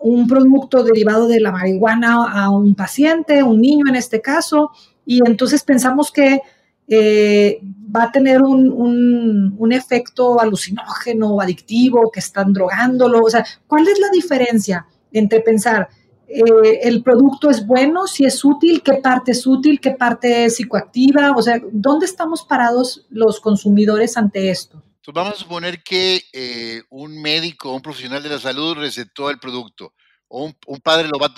un 0.05 0.27
producto 0.27 0.83
derivado 0.83 1.27
de 1.27 1.39
la 1.39 1.51
marihuana 1.51 2.31
a 2.31 2.51
un 2.51 2.75
paciente, 2.75 3.41
un 3.41 3.59
niño 3.59 3.85
en 3.89 3.95
este 3.95 4.21
caso, 4.21 4.69
y 5.03 5.19
entonces 5.27 5.63
pensamos 5.63 6.11
que 6.11 6.41
eh, 6.87 7.59
va 7.95 8.03
a 8.03 8.11
tener 8.11 8.43
un, 8.43 9.55
un, 9.57 9.71
efecto 9.73 10.39
alucinógeno 10.39 11.41
adictivo, 11.41 12.11
que 12.11 12.19
están 12.19 12.53
drogándolo. 12.53 13.21
O 13.23 13.29
sea, 13.31 13.43
¿cuál 13.65 13.87
es 13.87 13.99
la 13.99 14.09
diferencia 14.11 14.85
entre 15.11 15.39
pensar 15.39 15.89
eh, 16.27 16.41
el 16.83 17.01
producto 17.01 17.49
es 17.49 17.65
bueno, 17.65 18.05
si 18.05 18.25
es 18.25 18.45
útil, 18.45 18.83
qué 18.83 18.93
parte 18.93 19.31
es 19.31 19.47
útil, 19.47 19.79
qué 19.79 19.91
parte 19.91 20.45
es 20.45 20.57
psicoactiva? 20.57 21.31
O 21.35 21.41
sea, 21.41 21.59
¿dónde 21.71 22.05
estamos 22.05 22.43
parados 22.43 23.07
los 23.09 23.39
consumidores 23.39 24.17
ante 24.17 24.51
esto? 24.51 24.83
Vamos 25.13 25.35
a 25.35 25.37
suponer 25.37 25.83
que 25.83 26.23
eh, 26.33 26.83
un 26.89 27.21
médico 27.21 27.73
un 27.73 27.81
profesional 27.81 28.23
de 28.23 28.29
la 28.29 28.39
salud 28.39 28.75
recetó 28.75 29.29
el 29.29 29.39
producto 29.39 29.93
o 30.27 30.51
un, 30.67 30.79
padre 30.81 31.07
lo 31.07 31.19
va, 31.19 31.33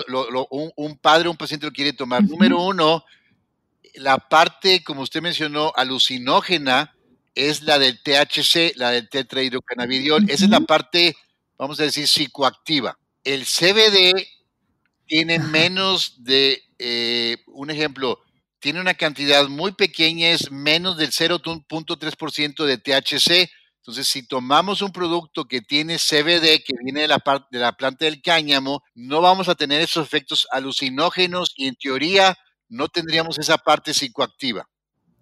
un, 0.76 0.98
padre 0.98 1.28
o 1.28 1.32
un 1.32 1.38
paciente 1.38 1.66
lo 1.66 1.72
quiere 1.72 1.94
tomar. 1.94 2.24
Número 2.24 2.62
uno, 2.62 3.04
la 3.96 4.18
parte, 4.18 4.84
como 4.84 5.02
usted 5.02 5.22
mencionó, 5.22 5.72
alucinógena 5.76 6.96
es 7.36 7.62
la 7.62 7.78
del 7.80 8.02
THC, 8.02 8.76
la 8.76 8.92
del 8.92 9.10
tetrahidrocannabidiol. 9.10 10.30
Esa 10.30 10.46
es 10.46 10.50
la 10.50 10.62
parte, 10.62 11.16
vamos 11.58 11.80
a 11.80 11.84
decir, 11.84 12.08
psicoactiva. 12.08 12.98
El 13.24 13.46
CBD 13.46 14.14
tiene 15.06 15.40
menos 15.40 16.24
de, 16.24 16.64
eh, 16.80 17.38
un 17.48 17.70
ejemplo, 17.70 18.20
tiene 18.60 18.82
una 18.82 18.94
cantidad 18.96 19.48
muy 19.48 19.74
pequeña, 19.74 20.30
es 20.30 20.52
menos 20.52 20.98
del 20.98 21.12
0.3% 21.12 22.66
de 22.66 22.78
THC. 22.78 23.50
Entonces, 23.78 24.08
si 24.08 24.28
tomamos 24.28 24.82
un 24.82 24.92
producto 24.92 25.46
que 25.46 25.62
tiene 25.62 25.98
CBD, 25.98 26.64
que 26.66 26.74
viene 26.84 27.02
de 27.02 27.08
la, 27.08 27.20
parte 27.20 27.48
de 27.52 27.60
la 27.60 27.74
planta 27.74 28.06
del 28.06 28.22
cáñamo, 28.22 28.84
no 28.96 29.22
vamos 29.22 29.48
a 29.48 29.56
tener 29.56 29.82
esos 29.82 30.06
efectos 30.06 30.48
alucinógenos 30.52 31.54
y 31.56 31.68
en 31.68 31.76
teoría 31.76 32.38
no 32.68 32.90
tendríamos 32.90 33.40
esa 33.40 33.58
parte 33.58 33.94
psicoactiva. 33.94 34.68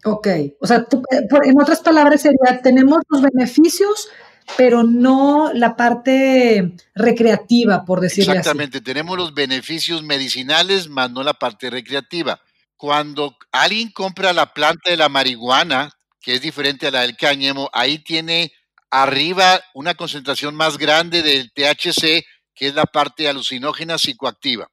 Ok, 0.03 0.27
o 0.59 0.67
sea, 0.67 0.77
eh, 1.11 1.27
en 1.45 1.61
otras 1.61 1.81
palabras 1.81 2.21
sería, 2.21 2.61
tenemos 2.61 2.99
los 3.09 3.21
beneficios, 3.21 4.09
pero 4.57 4.83
no 4.83 5.51
la 5.53 5.75
parte 5.75 6.75
recreativa, 6.93 7.85
por 7.85 8.01
decirlo 8.01 8.31
así. 8.31 8.39
Exactamente, 8.39 8.81
tenemos 8.81 9.17
los 9.17 9.33
beneficios 9.33 10.03
medicinales, 10.03 10.89
más 10.89 11.11
no 11.11 11.23
la 11.23 11.33
parte 11.33 11.69
recreativa. 11.69 12.39
Cuando 12.85 13.35
alguien 13.51 13.89
compra 13.89 14.31
la 14.31 14.53
planta 14.53 14.91
de 14.91 14.95
la 14.97 15.09
marihuana, 15.09 15.89
que 16.21 16.35
es 16.35 16.41
diferente 16.41 16.85
a 16.85 16.91
la 16.91 17.01
del 17.01 17.17
cáñamo, 17.17 17.67
ahí 17.73 17.97
tiene 17.97 18.53
arriba 18.91 19.59
una 19.73 19.95
concentración 19.95 20.53
más 20.53 20.77
grande 20.77 21.23
del 21.23 21.51
THC, 21.51 22.23
que 22.53 22.67
es 22.67 22.75
la 22.75 22.85
parte 22.85 23.27
alucinógena 23.27 23.97
psicoactiva. 23.97 24.69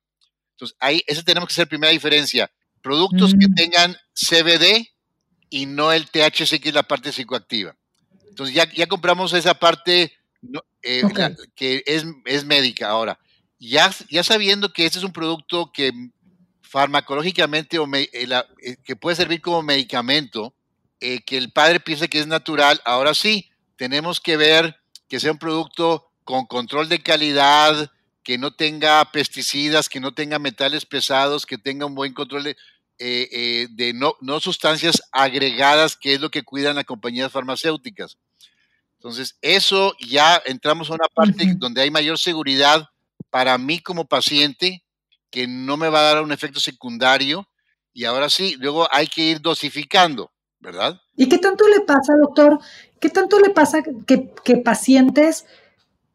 Entonces, 0.50 0.76
ahí, 0.78 1.02
esa 1.07 1.23
tenemos 1.23 1.49
que 1.49 1.54
ser 1.54 1.69
primera 1.69 1.90
diferencia. 1.90 2.52
Productos 2.83 3.33
que 3.33 3.49
mm. 3.49 3.54
tengan 3.54 3.97
CBD 4.12 4.88
y 5.49 5.64
no 5.64 5.90
el 5.90 6.11
THC, 6.11 6.61
que 6.61 6.69
es 6.69 6.75
la 6.75 6.83
parte 6.83 7.12
psicoactiva. 7.12 7.75
Entonces 8.28 8.54
ya, 8.54 8.71
ya 8.75 8.87
compramos 8.88 9.33
esa 9.33 9.54
parte 9.54 10.12
eh, 10.83 11.02
que 11.54 11.83
es, 11.87 12.04
es, 12.26 12.45
médica. 12.45 12.90
Ahora, 12.90 13.19
ya, 13.59 13.90
ya 14.11 14.23
sabiendo 14.23 14.71
que 14.71 14.85
este 14.85 14.99
es 14.99 15.04
un 15.04 15.14
producto 15.14 15.73
que 15.73 15.92
farmacológicamente 16.73 17.79
o 17.79 17.87
eh, 17.95 18.09
eh, 18.12 18.76
que 18.83 18.97
puede 18.97 19.17
servir 19.17 19.43
como 19.43 19.62
medicamento, 19.62 20.55
que 20.99 21.37
el 21.37 21.52
padre 21.52 21.81
piensa 21.81 22.07
que 22.07 22.21
es 22.21 22.29
natural, 22.29 22.81
ahora 22.85 23.12
sí, 23.12 23.50
tenemos 23.76 24.21
que 24.21 24.37
ver 24.37 24.76
que 25.09 25.19
sea 25.19 25.33
un 25.33 25.38
producto 25.38 26.12
con 26.23 26.47
control 26.47 26.88
de 26.88 27.02
calidad, 27.02 27.91
que 28.23 28.38
no 28.38 28.55
tenga 28.55 29.05
pesticidas, 29.12 29.88
que 29.88 30.00
no 30.00 30.14
tenga 30.14 30.38
metales 30.38 30.87
pesados, 30.87 31.45
que 31.45 31.59
tenga 31.59 31.87
un 31.87 31.95
buen 31.95 32.14
control 32.14 32.45
de, 32.45 32.50
eh, 32.99 33.29
eh, 33.33 33.69
de 33.71 33.93
no, 33.93 34.14
no, 34.21 34.41
sustancias 34.41 35.02
agregadas, 35.11 35.97
que 35.97 36.14
es 36.14 36.21
lo 36.21 36.31
que 36.31 36.45
cuidan 36.45 36.76
las 36.76 36.85
compañías 36.85 37.33
farmacéuticas. 37.33 38.17
Entonces, 38.95 39.37
eso 39.43 39.95
ya 39.99 40.41
entramos 40.47 40.88
a 40.88 40.95
una 40.95 41.09
parte 41.12 41.55
donde 41.57 41.83
hay 41.83 41.91
mayor 41.91 42.19
seguridad 42.19 42.88
para 43.31 43.59
mí 43.59 43.81
como 43.81 44.07
paciente, 44.07 44.82
que 45.33 45.49
no 45.49 45.77
me 45.77 45.89
va 45.89 46.01
a 46.01 46.15
dar 46.15 46.23
un 46.23 46.31
efecto 46.31 46.61
secundario. 46.61 47.49
Y 47.93 48.05
ahora 48.05 48.31
sí, 48.31 48.57
luego 48.61 48.87
hay 48.93 49.09
que 49.09 49.23
ir 49.23 49.41
dosificando, 49.41 50.31
¿verdad? 50.61 51.01
¿Y 51.17 51.29
qué 51.29 51.39
tanto 51.39 51.67
le 51.69 51.81
pasa, 51.81 52.12
doctor? 52.23 52.61
¿Qué 53.01 53.11
tanto 53.11 53.41
le 53.41 53.51
pasa 53.51 53.83
que, 54.07 54.33
que 54.45 54.57
pacientes 54.59 55.47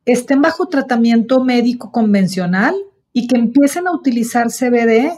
estén 0.05 0.41
bajo 0.41 0.67
tratamiento 0.67 1.43
médico 1.43 1.91
convencional 1.91 2.75
y 3.11 3.27
que 3.27 3.35
empiecen 3.35 3.87
a 3.87 3.91
utilizar 3.91 4.47
CBD 4.47 5.11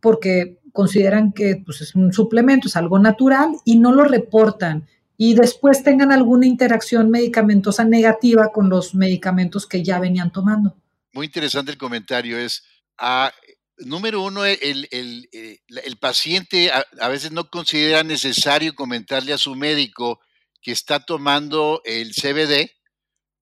porque 0.00 0.58
consideran 0.72 1.32
que 1.32 1.62
pues, 1.64 1.80
es 1.82 1.94
un 1.94 2.12
suplemento, 2.12 2.68
es 2.68 2.76
algo 2.76 2.98
natural 2.98 3.50
y 3.64 3.78
no 3.78 3.92
lo 3.92 4.04
reportan 4.04 4.86
y 5.16 5.34
después 5.34 5.82
tengan 5.82 6.10
alguna 6.10 6.46
interacción 6.46 7.10
medicamentosa 7.10 7.84
negativa 7.84 8.50
con 8.52 8.68
los 8.68 8.94
medicamentos 8.94 9.66
que 9.66 9.84
ya 9.84 10.00
venían 10.00 10.32
tomando. 10.32 10.76
Muy 11.12 11.26
interesante 11.26 11.70
el 11.70 11.78
comentario. 11.78 12.36
Es, 12.36 12.64
ah, 12.98 13.32
número 13.78 14.22
uno, 14.22 14.44
el, 14.44 14.88
el, 14.90 15.28
eh, 15.32 15.58
el, 15.68 15.96
paciente 15.96 16.70
a, 16.70 17.08
veces 17.08 17.32
no 17.32 17.48
considera 17.48 18.02
necesario 18.02 18.74
comentarle 18.74 19.32
a 19.32 19.38
su 19.38 19.54
médico 19.54 20.20
que 20.62 20.72
está 20.72 21.00
tomando 21.00 21.82
el 21.84 22.14
CBD 22.14 22.70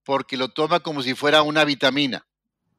porque 0.05 0.37
lo 0.37 0.49
toma 0.49 0.81
como 0.81 1.03
si 1.03 1.15
fuera 1.15 1.43
una 1.43 1.65
vitamina, 1.65 2.27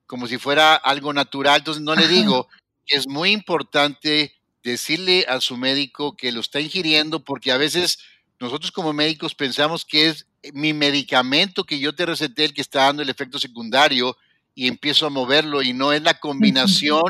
como 0.06 0.28
si 0.28 0.38
fuera 0.38 0.76
algo 0.76 1.14
natural. 1.14 1.60
Entonces 1.60 1.84
no 1.84 1.96
le 1.96 2.08
digo 2.10 2.48
que 2.86 2.98
es 2.98 3.08
muy 3.08 3.32
importante 3.32 4.36
decirle 4.64 5.26
a 5.28 5.42
su 5.42 5.58
médico 5.58 6.16
que 6.16 6.32
lo 6.32 6.42
está 6.42 6.60
ingiriendo 6.60 7.24
porque 7.24 7.52
a 7.52 7.58
veces 7.58 8.00
nosotros 8.40 8.72
como 8.72 8.94
médicos 8.94 9.36
pensamos 9.36 9.86
que 9.86 10.10
es 10.10 10.26
mi 10.54 10.74
medicamento 10.74 11.64
que 11.64 11.80
yo 11.80 11.96
te 11.96 12.06
receté 12.06 12.46
el 12.46 12.54
que 12.54 12.62
está 12.62 12.84
dando 12.84 13.02
el 13.02 13.10
efecto 13.10 13.40
secundario 13.40 14.18
y 14.56 14.68
empiezo 14.68 15.06
a 15.06 15.10
moverlo 15.10 15.62
y 15.62 15.74
no 15.74 15.94
es 15.94 16.02
la 16.02 16.20
combinación 16.20 17.04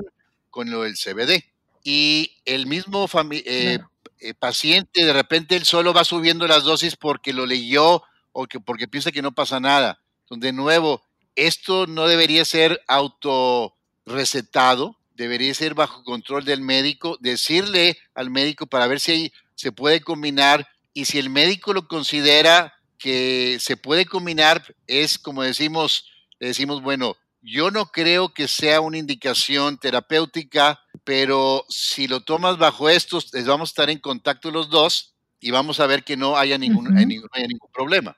con 0.50 0.70
lo 0.70 0.84
del 0.84 0.96
CBD. 0.96 1.44
Y 1.84 2.32
el 2.46 2.68
mismo 2.68 3.08
eh, 3.32 3.80
eh, 4.20 4.34
paciente 4.34 5.06
de 5.06 5.14
repente 5.14 5.56
él 5.56 5.66
solo 5.66 5.94
va 5.94 6.06
subiendo 6.06 6.48
las 6.48 6.64
dosis 6.64 6.96
porque 6.96 7.34
lo 7.34 7.46
leyó 7.46 8.04
o 8.32 8.46
que 8.48 8.60
porque 8.60 8.88
piensa 8.88 9.12
que 9.12 9.22
no 9.22 9.34
pasa 9.34 9.60
nada. 9.60 10.00
De 10.30 10.54
nuevo, 10.54 11.04
esto 11.36 11.86
no 11.88 12.08
debería 12.08 12.46
ser 12.46 12.82
auto 12.88 13.76
recetado, 14.06 14.98
debería 15.16 15.54
ser 15.54 15.74
bajo 15.74 16.04
control 16.04 16.46
del 16.46 16.62
médico, 16.62 17.18
decirle 17.20 17.98
al 18.16 18.30
médico 18.30 18.66
para 18.66 18.88
ver 18.88 19.00
si 19.00 19.32
se 19.56 19.72
puede 19.72 20.02
combinar 20.02 20.68
y 20.94 21.06
si 21.06 21.20
el 21.20 21.30
médico 21.30 21.74
lo 21.74 21.88
considera 21.88 22.74
que 22.98 23.58
se 23.60 23.78
puede 23.78 24.06
combinar, 24.06 24.76
es 24.88 25.18
como 25.18 25.44
decimos, 25.44 26.10
le 26.40 26.48
decimos, 26.48 26.82
bueno, 26.82 27.18
yo 27.44 27.72
no 27.72 27.88
creo 27.88 28.34
que 28.34 28.48
sea 28.48 28.80
una 28.80 28.98
indicación 28.98 29.78
terapéutica, 29.78 30.80
pero 31.04 31.66
si 31.68 32.08
lo 32.08 32.22
tomas 32.22 32.58
bajo 32.58 32.90
estos, 32.90 33.32
vamos 33.46 33.70
a 33.70 33.72
estar 33.72 33.90
en 33.90 34.00
contacto 34.00 34.50
los 34.50 34.70
dos 34.70 35.14
y 35.42 35.52
vamos 35.52 35.82
a 35.82 35.88
ver 35.88 36.04
que 36.04 36.16
no 36.16 36.38
haya 36.38 36.58
ningún, 36.58 36.86
no 36.86 36.98
haya 36.98 37.48
ningún 37.48 37.70
problema. 37.74 38.18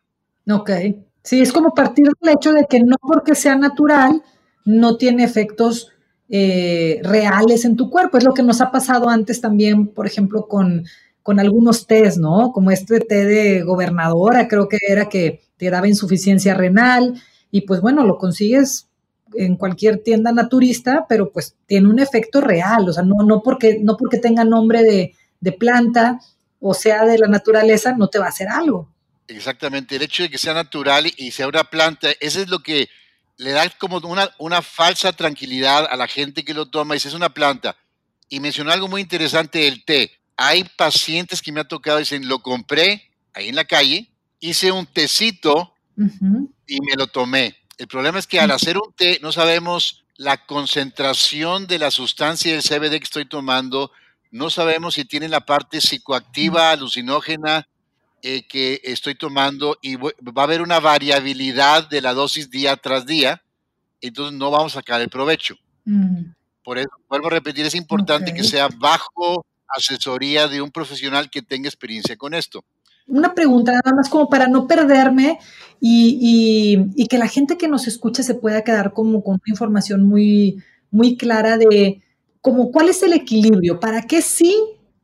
Ok. 0.50 0.70
Sí, 1.24 1.42
es 1.42 1.52
como 1.52 1.74
partir 1.74 2.06
del 2.22 2.36
hecho 2.36 2.54
de 2.54 2.68
que 2.70 2.80
no 2.80 2.96
porque 3.02 3.34
sea 3.34 3.56
natural, 3.56 4.22
no 4.64 4.96
tiene 4.98 5.24
efectos 5.24 5.90
eh, 6.30 7.00
reales 7.02 7.66
en 7.66 7.76
tu 7.76 7.90
cuerpo. 7.90 8.20
Es 8.20 8.24
lo 8.24 8.34
que 8.36 8.44
nos 8.44 8.62
ha 8.62 8.72
pasado 8.72 9.10
antes 9.10 9.42
también, 9.42 9.88
por 9.88 10.06
ejemplo, 10.06 10.48
con, 10.48 10.86
con 11.24 11.40
algunos 11.40 11.88
tés, 11.88 12.20
¿no? 12.20 12.52
Como 12.52 12.70
este 12.70 13.00
té 13.00 13.26
de 13.26 13.64
gobernadora, 13.64 14.48
creo 14.48 14.68
que 14.68 14.78
era 14.88 15.10
que 15.10 15.42
te 15.58 15.72
daba 15.72 15.88
insuficiencia 15.88 16.54
renal 16.54 17.20
y 17.50 17.62
pues 17.62 17.82
bueno, 17.82 18.04
lo 18.04 18.20
consigues 18.20 18.88
en 19.38 19.56
cualquier 19.56 20.00
tienda 20.00 20.32
naturista, 20.32 21.06
pero 21.08 21.32
pues 21.32 21.56
tiene 21.66 21.90
un 21.90 22.00
efecto 22.00 22.42
real, 22.42 22.88
o 22.90 22.94
sea, 22.94 23.04
no, 23.04 23.24
no, 23.26 23.42
porque, 23.42 23.80
no 23.82 23.98
porque 23.98 24.18
tenga 24.18 24.44
nombre 24.44 24.84
de, 24.84 25.14
de 25.40 25.52
planta 25.52 26.20
o 26.68 26.74
sea 26.74 27.06
de 27.06 27.20
la 27.20 27.28
naturaleza, 27.28 27.94
no 27.96 28.08
te 28.08 28.18
va 28.18 28.26
a 28.26 28.30
hacer 28.30 28.48
algo. 28.48 28.90
Exactamente, 29.28 29.96
el 29.96 30.02
hecho 30.02 30.24
de 30.24 30.30
que 30.30 30.38
sea 30.38 30.54
natural 30.54 31.12
y 31.18 31.32
sea 31.32 31.48
una 31.48 31.64
planta, 31.64 32.10
eso 32.20 32.42
es 32.42 32.50
lo 32.50 32.60
que 32.60 32.90
le 33.38 33.52
da 33.52 33.70
como 33.78 33.98
una, 33.98 34.32
una 34.40 34.62
falsa 34.62 35.12
tranquilidad 35.14 35.86
a 35.90 35.96
la 35.96 36.08
gente 36.08 36.44
que 36.44 36.54
lo 36.54 36.68
toma. 36.68 36.94
Dice, 36.94 37.10
es 37.10 37.14
una 37.14 37.34
planta. 37.34 37.76
Y 38.30 38.40
mencionó 38.40 38.72
algo 38.72 38.88
muy 38.88 39.02
interesante 39.02 39.68
el 39.68 39.84
té. 39.84 40.12
Hay 40.38 40.64
pacientes 40.64 41.42
que 41.42 41.52
me 41.52 41.62
ha 41.62 41.68
tocado, 41.68 42.00
dicen, 42.00 42.28
lo 42.28 42.40
compré 42.40 43.12
ahí 43.34 43.50
en 43.50 43.56
la 43.56 43.66
calle, 43.66 44.10
hice 44.40 44.72
un 44.72 44.86
tecito 44.86 45.74
y 45.98 46.82
me 46.82 46.96
lo 46.98 47.08
tomé. 47.08 47.56
El 47.78 47.88
problema 47.88 48.20
es 48.20 48.28
que 48.28 48.40
al 48.40 48.52
hacer 48.52 48.78
un 48.78 48.94
té 48.94 49.20
no 49.22 49.32
sabemos 49.32 50.06
la 50.18 50.46
concentración 50.46 51.68
de 51.68 51.80
la 51.80 51.92
sustancia 51.92 52.54
del 52.54 52.64
CBD 52.64 53.00
que 53.00 53.04
estoy 53.04 53.26
tomando, 53.26 53.92
no 54.32 54.50
sabemos 54.50 54.94
si 54.96 55.06
tiene 55.06 55.28
la 55.28 55.42
parte 55.42 55.82
psicoactiva, 55.82 56.72
alucinógena 56.72 57.68
eh, 58.22 58.48
que 58.48 58.82
estoy 58.84 59.16
tomando 59.16 59.78
y 59.82 59.96
va 59.98 60.12
a 60.38 60.44
haber 60.44 60.62
una 60.62 60.80
variabilidad 60.80 61.90
de 61.90 62.02
la 62.02 62.14
dosis 62.14 62.50
día 62.50 62.78
tras 62.78 63.06
día, 63.06 63.44
entonces 64.02 64.38
no 64.38 64.52
vamos 64.52 64.74
a 64.74 64.80
sacar 64.80 65.02
el 65.02 65.10
provecho. 65.10 65.56
Mm. 65.84 66.32
Por 66.64 66.78
eso, 66.80 66.90
vuelvo 67.10 67.28
a 67.28 67.32
repetir, 67.32 67.66
es 67.66 67.76
importante 67.76 68.34
que 68.34 68.44
sea 68.44 68.70
bajo 68.70 69.46
asesoría 69.68 70.48
de 70.48 70.62
un 70.62 70.72
profesional 70.72 71.30
que 71.30 71.42
tenga 71.42 71.68
experiencia 71.68 72.16
con 72.16 72.34
esto 72.34 72.64
una 73.08 73.34
pregunta 73.34 73.72
nada 73.72 73.96
más 73.96 74.10
como 74.10 74.30
para 74.30 74.48
no 74.48 74.68
perderme 74.68 75.40
y, 75.80 77.08
que 77.10 77.18
la 77.18 77.28
gente 77.28 77.58
que 77.58 77.68
nos 77.68 77.88
escucha 77.88 78.24
se 78.24 78.36
pueda 78.36 78.64
quedar 78.64 78.94
como 78.94 79.24
con 79.24 79.36
una 79.36 79.44
información 79.48 80.04
muy, 80.04 80.64
muy 80.92 81.18
clara 81.18 81.58
de 81.58 82.02
como 82.42 82.72
cuál 82.72 82.90
es 82.90 83.04
el 83.04 83.14
equilibrio, 83.14 83.80
para 83.80 84.04
qué 84.04 84.22
sí 84.22 84.56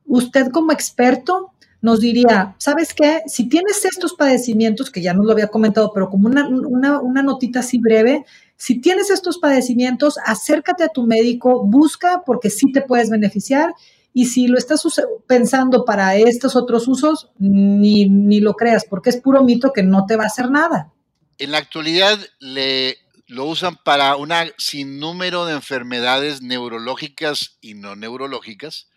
usted 0.06 0.48
como 0.48 0.72
experto 0.72 1.52
nos 1.80 1.98
diría, 1.98 2.54
¿sabes 2.58 2.94
qué? 2.94 3.22
Si 3.26 3.48
tienes 3.48 3.84
estos 3.84 4.14
padecimientos, 4.14 4.88
que 4.88 5.02
ya 5.02 5.14
nos 5.14 5.26
lo 5.26 5.32
había 5.32 5.48
comentado, 5.48 5.90
pero 5.92 6.08
como 6.08 6.28
una, 6.28 6.46
una, 6.48 7.00
una 7.00 7.22
notita 7.24 7.58
así 7.58 7.78
breve, 7.78 8.24
si 8.56 8.80
tienes 8.80 9.10
estos 9.10 9.38
padecimientos, 9.38 10.16
acércate 10.24 10.84
a 10.84 10.88
tu 10.88 11.04
médico, 11.04 11.64
busca 11.64 12.22
porque 12.24 12.50
sí 12.50 12.70
te 12.70 12.82
puedes 12.82 13.10
beneficiar 13.10 13.74
y 14.14 14.26
si 14.26 14.46
lo 14.46 14.58
estás 14.58 14.82
pensando 15.26 15.84
para 15.84 16.16
estos 16.16 16.56
otros 16.56 16.86
usos, 16.88 17.30
ni, 17.38 18.08
ni 18.08 18.40
lo 18.40 18.54
creas, 18.54 18.84
porque 18.84 19.10
es 19.10 19.16
puro 19.16 19.42
mito 19.42 19.72
que 19.72 19.82
no 19.82 20.06
te 20.06 20.16
va 20.16 20.24
a 20.24 20.26
hacer 20.26 20.50
nada. 20.50 20.92
En 21.38 21.50
la 21.50 21.58
actualidad 21.58 22.18
le, 22.38 22.98
lo 23.26 23.46
usan 23.46 23.76
para 23.82 24.16
un 24.16 24.30
sinnúmero 24.58 25.46
de 25.46 25.54
enfermedades 25.54 26.42
neurológicas 26.42 27.56
y 27.60 27.74
no 27.74 27.96
neurológicas. 27.96 28.88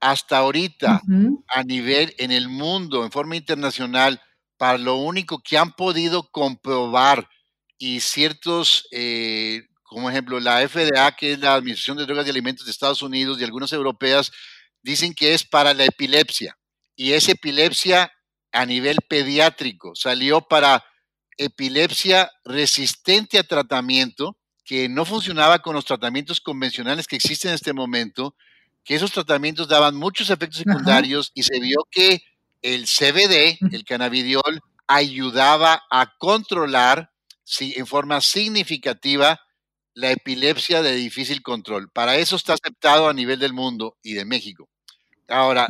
Hasta 0.00 0.38
ahorita, 0.38 1.02
a 1.48 1.62
nivel 1.64 2.14
en 2.18 2.30
el 2.30 2.48
mundo, 2.48 3.04
en 3.04 3.10
forma 3.10 3.36
internacional, 3.36 4.20
para 4.56 4.78
lo 4.78 4.96
único 4.96 5.42
que 5.42 5.58
han 5.58 5.72
podido 5.72 6.30
comprobar 6.30 7.28
y 7.78 8.00
ciertos 8.00 8.86
eh, 8.92 9.69
como 9.90 10.08
ejemplo 10.08 10.38
la 10.38 10.66
FDA, 10.68 11.10
que 11.16 11.32
es 11.32 11.40
la 11.40 11.54
Administración 11.54 11.96
de 11.96 12.06
Drogas 12.06 12.24
y 12.24 12.30
Alimentos 12.30 12.64
de 12.64 12.70
Estados 12.70 13.02
Unidos 13.02 13.40
y 13.40 13.44
algunas 13.44 13.72
europeas, 13.72 14.30
dicen 14.82 15.12
que 15.12 15.34
es 15.34 15.44
para 15.44 15.74
la 15.74 15.84
epilepsia. 15.84 16.56
Y 16.94 17.12
es 17.12 17.28
epilepsia 17.28 18.12
a 18.52 18.66
nivel 18.66 18.98
pediátrico. 19.08 19.96
Salió 19.96 20.42
para 20.42 20.84
epilepsia 21.36 22.30
resistente 22.44 23.36
a 23.36 23.42
tratamiento, 23.42 24.36
que 24.64 24.88
no 24.88 25.04
funcionaba 25.04 25.58
con 25.58 25.74
los 25.74 25.84
tratamientos 25.84 26.40
convencionales 26.40 27.08
que 27.08 27.16
existen 27.16 27.48
en 27.48 27.56
este 27.56 27.72
momento, 27.72 28.36
que 28.84 28.94
esos 28.94 29.10
tratamientos 29.10 29.66
daban 29.66 29.96
muchos 29.96 30.30
efectos 30.30 30.58
secundarios 30.58 31.32
y 31.34 31.42
se 31.42 31.58
vio 31.58 31.78
que 31.90 32.22
el 32.62 32.86
CBD, 32.86 33.58
el 33.72 33.84
cannabidiol, 33.84 34.60
ayudaba 34.86 35.82
a 35.90 36.16
controlar 36.16 37.10
en 37.58 37.86
forma 37.88 38.20
significativa 38.20 39.40
la 39.94 40.10
epilepsia 40.10 40.82
de 40.82 40.94
difícil 40.94 41.42
control. 41.42 41.90
Para 41.90 42.16
eso 42.16 42.36
está 42.36 42.54
aceptado 42.54 43.08
a 43.08 43.14
nivel 43.14 43.38
del 43.38 43.52
mundo 43.52 43.96
y 44.02 44.14
de 44.14 44.24
México. 44.24 44.68
Ahora, 45.28 45.68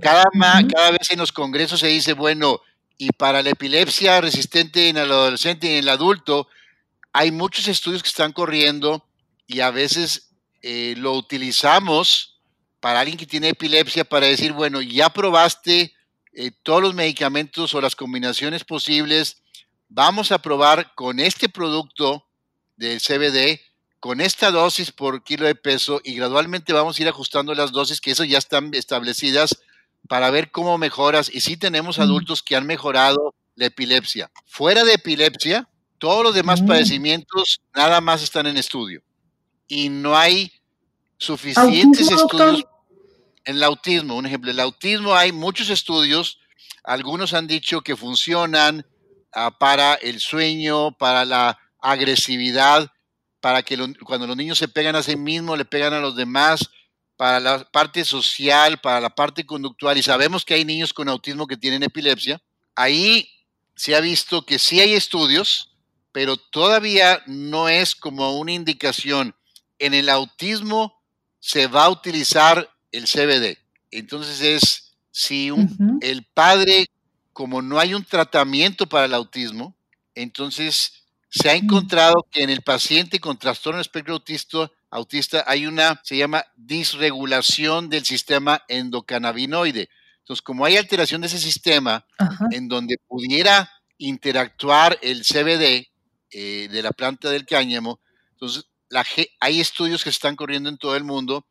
Cada, 0.00 0.24
cada 0.32 0.90
vez 0.90 1.10
en 1.10 1.18
los 1.18 1.32
congresos 1.32 1.80
se 1.80 1.88
dice, 1.88 2.12
bueno, 2.12 2.60
y 2.98 3.10
para 3.12 3.42
la 3.42 3.50
epilepsia 3.50 4.20
resistente 4.20 4.88
en 4.88 4.98
el 4.98 5.10
adolescente 5.10 5.66
y 5.66 5.70
en 5.70 5.76
el 5.78 5.88
adulto, 5.88 6.48
hay 7.12 7.30
muchos 7.30 7.66
estudios 7.66 8.02
que 8.02 8.08
están 8.08 8.32
corriendo 8.32 9.06
y 9.46 9.60
a 9.60 9.70
veces 9.70 10.30
eh, 10.62 10.94
lo 10.98 11.14
utilizamos 11.14 12.40
para 12.78 13.00
alguien 13.00 13.18
que 13.18 13.26
tiene 13.26 13.48
epilepsia 13.48 14.04
para 14.04 14.26
decir, 14.26 14.52
bueno, 14.52 14.82
ya 14.82 15.10
probaste 15.10 15.94
eh, 16.32 16.50
todos 16.62 16.82
los 16.82 16.94
medicamentos 16.94 17.74
o 17.74 17.80
las 17.80 17.96
combinaciones 17.96 18.64
posibles, 18.64 19.42
vamos 19.88 20.30
a 20.30 20.38
probar 20.38 20.94
con 20.94 21.20
este 21.20 21.48
producto 21.48 22.26
del 22.80 22.98
CBD 22.98 23.60
con 24.00 24.22
esta 24.22 24.50
dosis 24.50 24.90
por 24.90 25.22
kilo 25.22 25.46
de 25.46 25.54
peso 25.54 26.00
y 26.02 26.14
gradualmente 26.14 26.72
vamos 26.72 26.98
a 26.98 27.02
ir 27.02 27.08
ajustando 27.08 27.54
las 27.54 27.72
dosis, 27.72 28.00
que 28.00 28.10
eso 28.10 28.24
ya 28.24 28.38
están 28.38 28.72
establecidas 28.72 29.60
para 30.08 30.30
ver 30.30 30.50
cómo 30.50 30.78
mejoras. 30.78 31.30
Y 31.32 31.42
sí 31.42 31.58
tenemos 31.58 31.98
adultos 31.98 32.42
que 32.42 32.56
han 32.56 32.66
mejorado 32.66 33.34
la 33.54 33.66
epilepsia. 33.66 34.30
Fuera 34.46 34.82
de 34.84 34.94
epilepsia, 34.94 35.68
todos 35.98 36.24
los 36.24 36.34
demás 36.34 36.62
mm. 36.62 36.66
padecimientos 36.66 37.60
nada 37.74 38.00
más 38.00 38.22
están 38.22 38.46
en 38.46 38.56
estudio. 38.56 39.02
Y 39.68 39.90
no 39.90 40.16
hay 40.16 40.50
suficientes 41.18 42.10
estudios. 42.10 42.64
En 43.44 43.56
el 43.56 43.62
autismo, 43.62 44.16
un 44.16 44.24
ejemplo, 44.24 44.50
el 44.50 44.60
autismo 44.60 45.14
hay 45.14 45.32
muchos 45.32 45.70
estudios, 45.70 46.38
algunos 46.84 47.34
han 47.34 47.46
dicho 47.46 47.82
que 47.82 47.96
funcionan 47.96 48.86
ah, 49.32 49.50
para 49.58 49.94
el 49.94 50.20
sueño, 50.20 50.92
para 50.92 51.24
la 51.24 51.58
agresividad, 51.82 52.90
para 53.40 53.62
que 53.62 53.76
cuando 54.04 54.26
los 54.26 54.36
niños 54.36 54.58
se 54.58 54.68
pegan 54.68 54.96
a 54.96 55.02
sí 55.02 55.16
mismos, 55.16 55.56
le 55.56 55.64
pegan 55.64 55.94
a 55.94 56.00
los 56.00 56.14
demás, 56.16 56.70
para 57.16 57.38
la 57.38 57.64
parte 57.70 58.04
social, 58.04 58.78
para 58.80 59.00
la 59.00 59.10
parte 59.10 59.44
conductual, 59.44 59.98
y 59.98 60.02
sabemos 60.02 60.44
que 60.44 60.54
hay 60.54 60.64
niños 60.64 60.92
con 60.92 61.08
autismo 61.08 61.46
que 61.46 61.56
tienen 61.56 61.82
epilepsia, 61.82 62.40
ahí 62.74 63.30
se 63.74 63.94
ha 63.94 64.00
visto 64.00 64.44
que 64.44 64.58
sí 64.58 64.80
hay 64.80 64.94
estudios, 64.94 65.74
pero 66.12 66.36
todavía 66.36 67.22
no 67.26 67.68
es 67.68 67.94
como 67.94 68.38
una 68.38 68.52
indicación. 68.52 69.34
En 69.78 69.94
el 69.94 70.08
autismo 70.08 71.00
se 71.38 71.66
va 71.66 71.84
a 71.84 71.90
utilizar 71.90 72.70
el 72.92 73.04
CBD. 73.04 73.58
Entonces 73.90 74.40
es 74.40 74.94
si 75.10 75.50
el 76.00 76.24
padre, 76.24 76.86
como 77.32 77.62
no 77.62 77.78
hay 77.78 77.94
un 77.94 78.04
tratamiento 78.04 78.86
para 78.86 79.06
el 79.06 79.14
autismo, 79.14 79.74
entonces 80.14 80.99
se 81.30 81.48
ha 81.48 81.54
encontrado 81.54 82.26
que 82.30 82.42
en 82.42 82.50
el 82.50 82.62
paciente 82.62 83.20
con 83.20 83.38
trastorno 83.38 83.80
espectro 83.80 84.14
autista, 84.14 84.70
autista 84.90 85.44
hay 85.46 85.66
una, 85.66 86.00
se 86.04 86.16
llama 86.16 86.44
disregulación 86.56 87.88
del 87.88 88.04
sistema 88.04 88.62
endocannabinoide. 88.68 89.88
Entonces, 90.18 90.42
como 90.42 90.64
hay 90.64 90.76
alteración 90.76 91.20
de 91.20 91.28
ese 91.28 91.38
sistema, 91.38 92.04
en 92.50 92.68
donde 92.68 92.96
pudiera 93.06 93.70
interactuar 93.98 94.98
el 95.02 95.22
CBD 95.22 95.86
eh, 96.32 96.68
de 96.68 96.82
la 96.82 96.90
planta 96.90 97.30
del 97.30 97.46
cáñamo, 97.46 98.00
entonces 98.32 98.64
la, 98.88 99.04
hay 99.38 99.60
estudios 99.60 100.02
que 100.02 100.10
están 100.10 100.34
corriendo 100.34 100.68
en 100.68 100.78
todo 100.78 100.96
el 100.96 101.04
mundo 101.04 101.46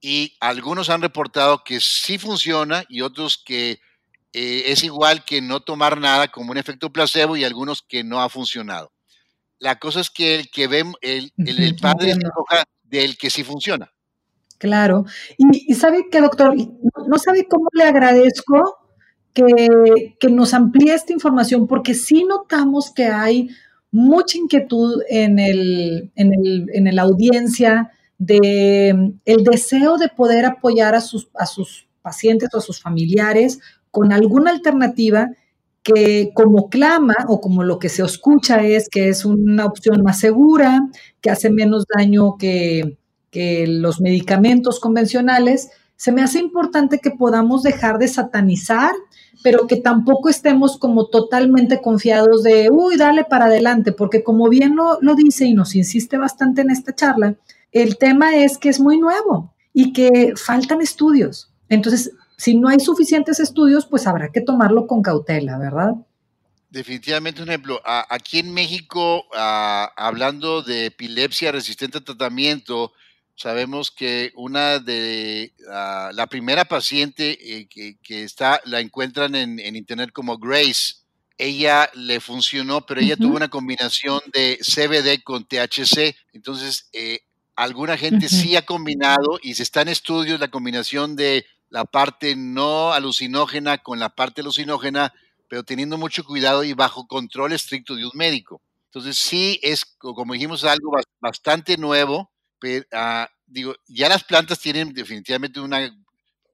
y 0.00 0.36
algunos 0.38 0.90
han 0.90 1.02
reportado 1.02 1.64
que 1.64 1.80
sí 1.80 2.18
funciona 2.18 2.84
y 2.88 3.00
otros 3.00 3.42
que 3.44 3.80
eh, 4.32 4.64
es 4.66 4.84
igual 4.84 5.24
que 5.24 5.40
no 5.40 5.60
tomar 5.60 5.98
nada 6.00 6.28
como 6.28 6.52
un 6.52 6.58
efecto 6.58 6.92
placebo 6.92 7.36
y 7.36 7.44
algunos 7.44 7.82
que 7.82 8.04
no 8.04 8.20
ha 8.20 8.28
funcionado. 8.28 8.92
La 9.58 9.78
cosa 9.78 10.00
es 10.00 10.10
que 10.10 10.36
el 10.36 10.50
que 10.50 10.68
ve, 10.68 10.84
el, 11.00 11.32
el, 11.36 11.76
padre 11.76 12.14
se 12.14 12.20
del 12.84 13.16
que 13.16 13.30
sí 13.30 13.42
funciona. 13.42 13.90
Claro. 14.58 15.04
Y, 15.36 15.74
sabe 15.74 16.08
que, 16.10 16.20
doctor, 16.20 16.54
no, 17.06 17.18
sabe 17.18 17.46
cómo 17.48 17.68
le 17.72 17.84
agradezco 17.84 18.78
que, 19.32 20.28
nos 20.30 20.54
amplíe 20.54 20.94
esta 20.94 21.12
información, 21.12 21.66
porque 21.66 21.94
sí 21.94 22.24
notamos 22.24 22.92
que 22.92 23.06
hay 23.06 23.48
mucha 23.90 24.38
inquietud 24.38 25.02
en, 25.08 25.38
el, 25.38 26.12
en, 26.16 26.32
el, 26.34 26.66
en 26.72 26.94
la 26.94 27.02
audiencia 27.02 27.92
de 28.18 29.14
el 29.24 29.44
deseo 29.44 29.96
de 29.96 30.08
poder 30.08 30.44
apoyar 30.44 30.94
a 30.94 31.00
sus, 31.00 31.28
a 31.34 31.46
sus 31.46 31.86
pacientes 32.02 32.48
o 32.52 32.58
a 32.58 32.62
sus 32.62 32.82
familiares 32.82 33.60
con 33.90 34.12
alguna 34.12 34.50
alternativa 34.50 35.30
que 35.88 36.32
como 36.34 36.68
clama 36.68 37.14
o 37.28 37.40
como 37.40 37.64
lo 37.64 37.78
que 37.78 37.88
se 37.88 38.02
escucha 38.02 38.62
es 38.62 38.90
que 38.90 39.08
es 39.08 39.24
una 39.24 39.64
opción 39.64 40.02
más 40.02 40.18
segura, 40.18 40.86
que 41.22 41.30
hace 41.30 41.48
menos 41.50 41.86
daño 41.96 42.36
que, 42.36 42.98
los 43.68 44.00
medicamentos 44.00 44.80
convencionales, 44.80 45.70
se 45.94 46.10
me 46.10 46.22
hace 46.22 46.40
importante 46.40 46.98
que 46.98 47.12
podamos 47.12 47.62
dejar 47.62 47.98
de 47.98 48.08
satanizar, 48.08 48.90
pero 49.44 49.68
que 49.68 49.76
tampoco 49.76 50.28
estemos 50.28 50.76
como 50.76 51.06
totalmente 51.06 51.80
confiados 51.80 52.42
de, 52.42 52.68
uy, 52.68 52.96
dale 52.96 53.22
para 53.22 53.44
adelante, 53.44 53.92
porque 53.92 54.24
como 54.24 54.48
bien 54.48 54.74
lo, 54.74 54.98
lo 55.02 55.14
dice 55.14 55.44
y 55.44 55.54
nos 55.54 55.76
insiste 55.76 56.18
bastante 56.18 56.62
en 56.62 56.70
esta 56.70 56.92
charla, 56.92 57.36
el 57.70 57.96
tema 57.96 58.34
es 58.34 58.58
que 58.58 58.70
es 58.70 58.80
muy 58.80 58.98
nuevo 58.98 59.54
y 59.72 59.92
que 59.92 60.32
faltan 60.34 60.80
estudios. 60.80 61.52
Entonces, 61.68 62.10
si 62.38 62.56
no 62.56 62.68
hay 62.68 62.80
suficientes 62.80 63.38
estudios, 63.40 63.84
pues 63.84 64.06
habrá 64.06 64.30
que 64.30 64.40
tomarlo 64.40 64.86
con 64.86 65.02
cautela, 65.02 65.58
¿verdad? 65.58 65.94
definitivamente 66.70 67.42
un 67.42 67.48
ejemplo. 67.48 67.80
aquí 67.84 68.40
en 68.40 68.52
México, 68.52 69.24
hablando 69.32 70.62
de 70.62 70.86
epilepsia 70.86 71.52
resistente 71.52 71.98
a 71.98 72.04
tratamiento, 72.04 72.92
sabemos 73.34 73.90
que 73.90 74.32
una 74.34 74.78
de 74.78 75.52
la 76.12 76.26
primera 76.28 76.64
paciente 76.64 77.38
eh, 77.40 77.68
que, 77.68 78.22
está, 78.22 78.60
la 78.64 78.80
encuentran 78.80 79.34
en, 79.34 79.76
internet 79.76 80.10
como 80.12 80.38
Grace. 80.38 80.94
Ella 81.40 81.88
le 81.94 82.18
funcionó, 82.18 82.84
pero 82.84 83.00
ella 83.00 83.16
tuvo 83.16 83.36
una 83.36 83.48
combinación 83.48 84.20
de 84.32 84.58
CBD 84.60 85.22
con 85.22 85.44
THC. 85.44 86.16
Entonces, 86.32 86.88
eh, 86.92 87.20
alguna 87.54 87.96
gente 87.96 88.28
sí 88.28 88.56
ha 88.56 88.66
combinado 88.66 89.38
y 89.40 89.54
se 89.54 89.62
está 89.62 89.82
en 89.82 89.88
estudios 89.88 90.40
la 90.40 90.48
combinación 90.48 91.14
de 91.14 91.46
la 91.70 91.84
parte 91.84 92.34
no 92.36 92.92
alucinógena 92.92 93.78
con 93.78 93.98
la 93.98 94.10
parte 94.10 94.40
alucinógena, 94.40 95.12
pero 95.48 95.62
teniendo 95.64 95.98
mucho 95.98 96.24
cuidado 96.24 96.64
y 96.64 96.72
bajo 96.74 97.06
control 97.06 97.52
estricto 97.52 97.94
de 97.96 98.04
un 98.04 98.12
médico. 98.14 98.62
Entonces, 98.86 99.18
sí 99.18 99.60
es, 99.62 99.84
como 99.98 100.32
dijimos, 100.32 100.64
algo 100.64 100.92
bastante 101.20 101.76
nuevo 101.76 102.30
pero, 102.58 102.84
ah, 102.92 103.28
digo, 103.46 103.74
ya 103.86 104.08
las 104.08 104.24
plantas 104.24 104.58
tienen 104.58 104.92
definitivamente 104.92 105.60
una, 105.60 105.90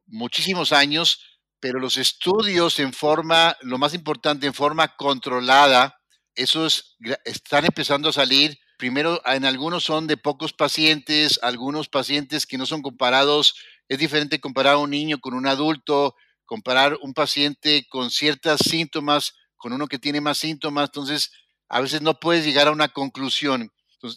muchísimos 0.07 0.73
años, 0.73 1.21
pero 1.61 1.79
los 1.79 1.97
estudios 1.97 2.79
en 2.79 2.93
forma, 2.93 3.57
lo 3.63 3.79
más 3.79 3.95
importante, 3.95 4.47
en 4.47 4.55
forma 4.55 4.97
controlada, 4.97 5.97
esos 6.35 6.97
están 7.25 7.65
empezando 7.65 8.09
a 8.11 8.13
salir. 8.13 8.59
Primero, 8.77 9.23
en 9.25 9.45
algunos 9.45 9.85
son 9.85 10.07
de 10.07 10.17
pocos 10.17 10.53
pacientes, 10.53 11.39
algunos 11.43 11.89
pacientes 11.89 12.45
que 12.47 12.59
no 12.59 12.67
son 12.67 12.83
comparados. 12.83 13.55
Es 13.89 13.99
diferente 13.99 14.41
comparar 14.41 14.75
a 14.75 14.79
un 14.79 14.91
niño 14.91 15.19
con 15.21 15.35
un 15.35 15.47
adulto, 15.47 16.15
comparar 16.45 16.99
un 17.03 17.15
paciente 17.15 17.87
con 17.89 18.11
ciertos 18.11 18.61
síntomas 18.61 19.35
con 19.57 19.73
uno 19.73 19.87
que 19.87 19.99
tiene 19.99 20.21
más 20.21 20.39
síntomas. 20.39 20.89
Entonces, 20.89 21.31
a 21.69 21.81
veces 21.81 22.03
no 22.03 22.21
puedes 22.21 22.45
llegar 22.45 22.69
a 22.69 22.73
una 22.73 22.89
conclusión 22.89 23.71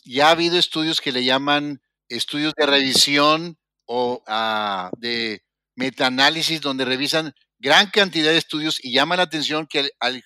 ya 0.05 0.27
ha 0.27 0.31
habido 0.31 0.57
estudios 0.57 1.01
que 1.01 1.11
le 1.11 1.23
llaman 1.23 1.81
estudios 2.09 2.53
de 2.57 2.65
revisión 2.65 3.57
o 3.85 4.23
ah, 4.27 4.89
de 4.97 5.43
metaanálisis, 5.75 6.61
donde 6.61 6.85
revisan 6.85 7.33
gran 7.59 7.89
cantidad 7.89 8.31
de 8.31 8.37
estudios 8.37 8.83
y 8.83 8.91
llama 8.91 9.15
la 9.15 9.23
atención 9.23 9.67
que 9.67 9.89
al, 9.99 10.23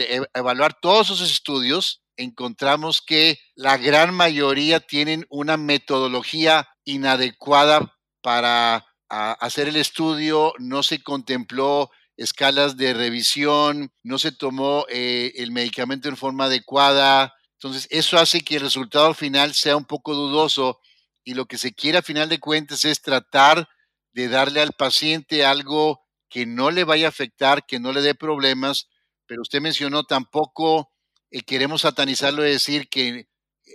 e, 0.00 0.22
evaluar 0.34 0.78
todos 0.80 1.10
esos 1.10 1.30
estudios, 1.30 2.02
encontramos 2.16 3.00
que 3.00 3.38
la 3.54 3.78
gran 3.78 4.14
mayoría 4.14 4.80
tienen 4.80 5.26
una 5.30 5.56
metodología 5.56 6.68
inadecuada 6.84 7.96
para 8.22 8.86
hacer 9.08 9.68
el 9.68 9.76
estudio, 9.76 10.54
no 10.58 10.82
se 10.82 11.02
contempló 11.02 11.90
escalas 12.16 12.76
de 12.76 12.94
revisión, 12.94 13.92
no 14.02 14.18
se 14.18 14.30
tomó 14.30 14.84
eh, 14.88 15.32
el 15.36 15.52
medicamento 15.52 16.08
en 16.08 16.16
forma 16.16 16.44
adecuada, 16.44 17.34
entonces, 17.62 17.88
eso 17.90 18.16
hace 18.16 18.40
que 18.40 18.56
el 18.56 18.62
resultado 18.62 19.12
final 19.12 19.52
sea 19.52 19.76
un 19.76 19.84
poco 19.84 20.14
dudoso 20.14 20.80
y 21.24 21.34
lo 21.34 21.44
que 21.44 21.58
se 21.58 21.74
quiere 21.74 21.98
a 21.98 22.02
final 22.02 22.30
de 22.30 22.40
cuentas 22.40 22.86
es 22.86 23.02
tratar 23.02 23.68
de 24.12 24.28
darle 24.28 24.62
al 24.62 24.72
paciente 24.72 25.44
algo 25.44 26.00
que 26.30 26.46
no 26.46 26.70
le 26.70 26.84
vaya 26.84 27.04
a 27.04 27.10
afectar, 27.10 27.66
que 27.66 27.78
no 27.78 27.92
le 27.92 28.00
dé 28.00 28.14
problemas, 28.14 28.88
pero 29.26 29.42
usted 29.42 29.60
mencionó 29.60 30.04
tampoco 30.04 30.90
eh, 31.30 31.42
queremos 31.42 31.82
satanizarlo 31.82 32.46
y 32.46 32.50
decir 32.52 32.88
que, 32.88 33.28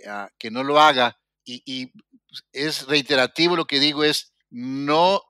ah, 0.08 0.30
que 0.36 0.50
no 0.50 0.64
lo 0.64 0.80
haga. 0.80 1.16
Y, 1.44 1.62
y 1.64 1.92
es 2.50 2.88
reiterativo 2.88 3.54
lo 3.54 3.68
que 3.68 3.78
digo 3.78 4.02
es 4.02 4.32
no 4.56 5.20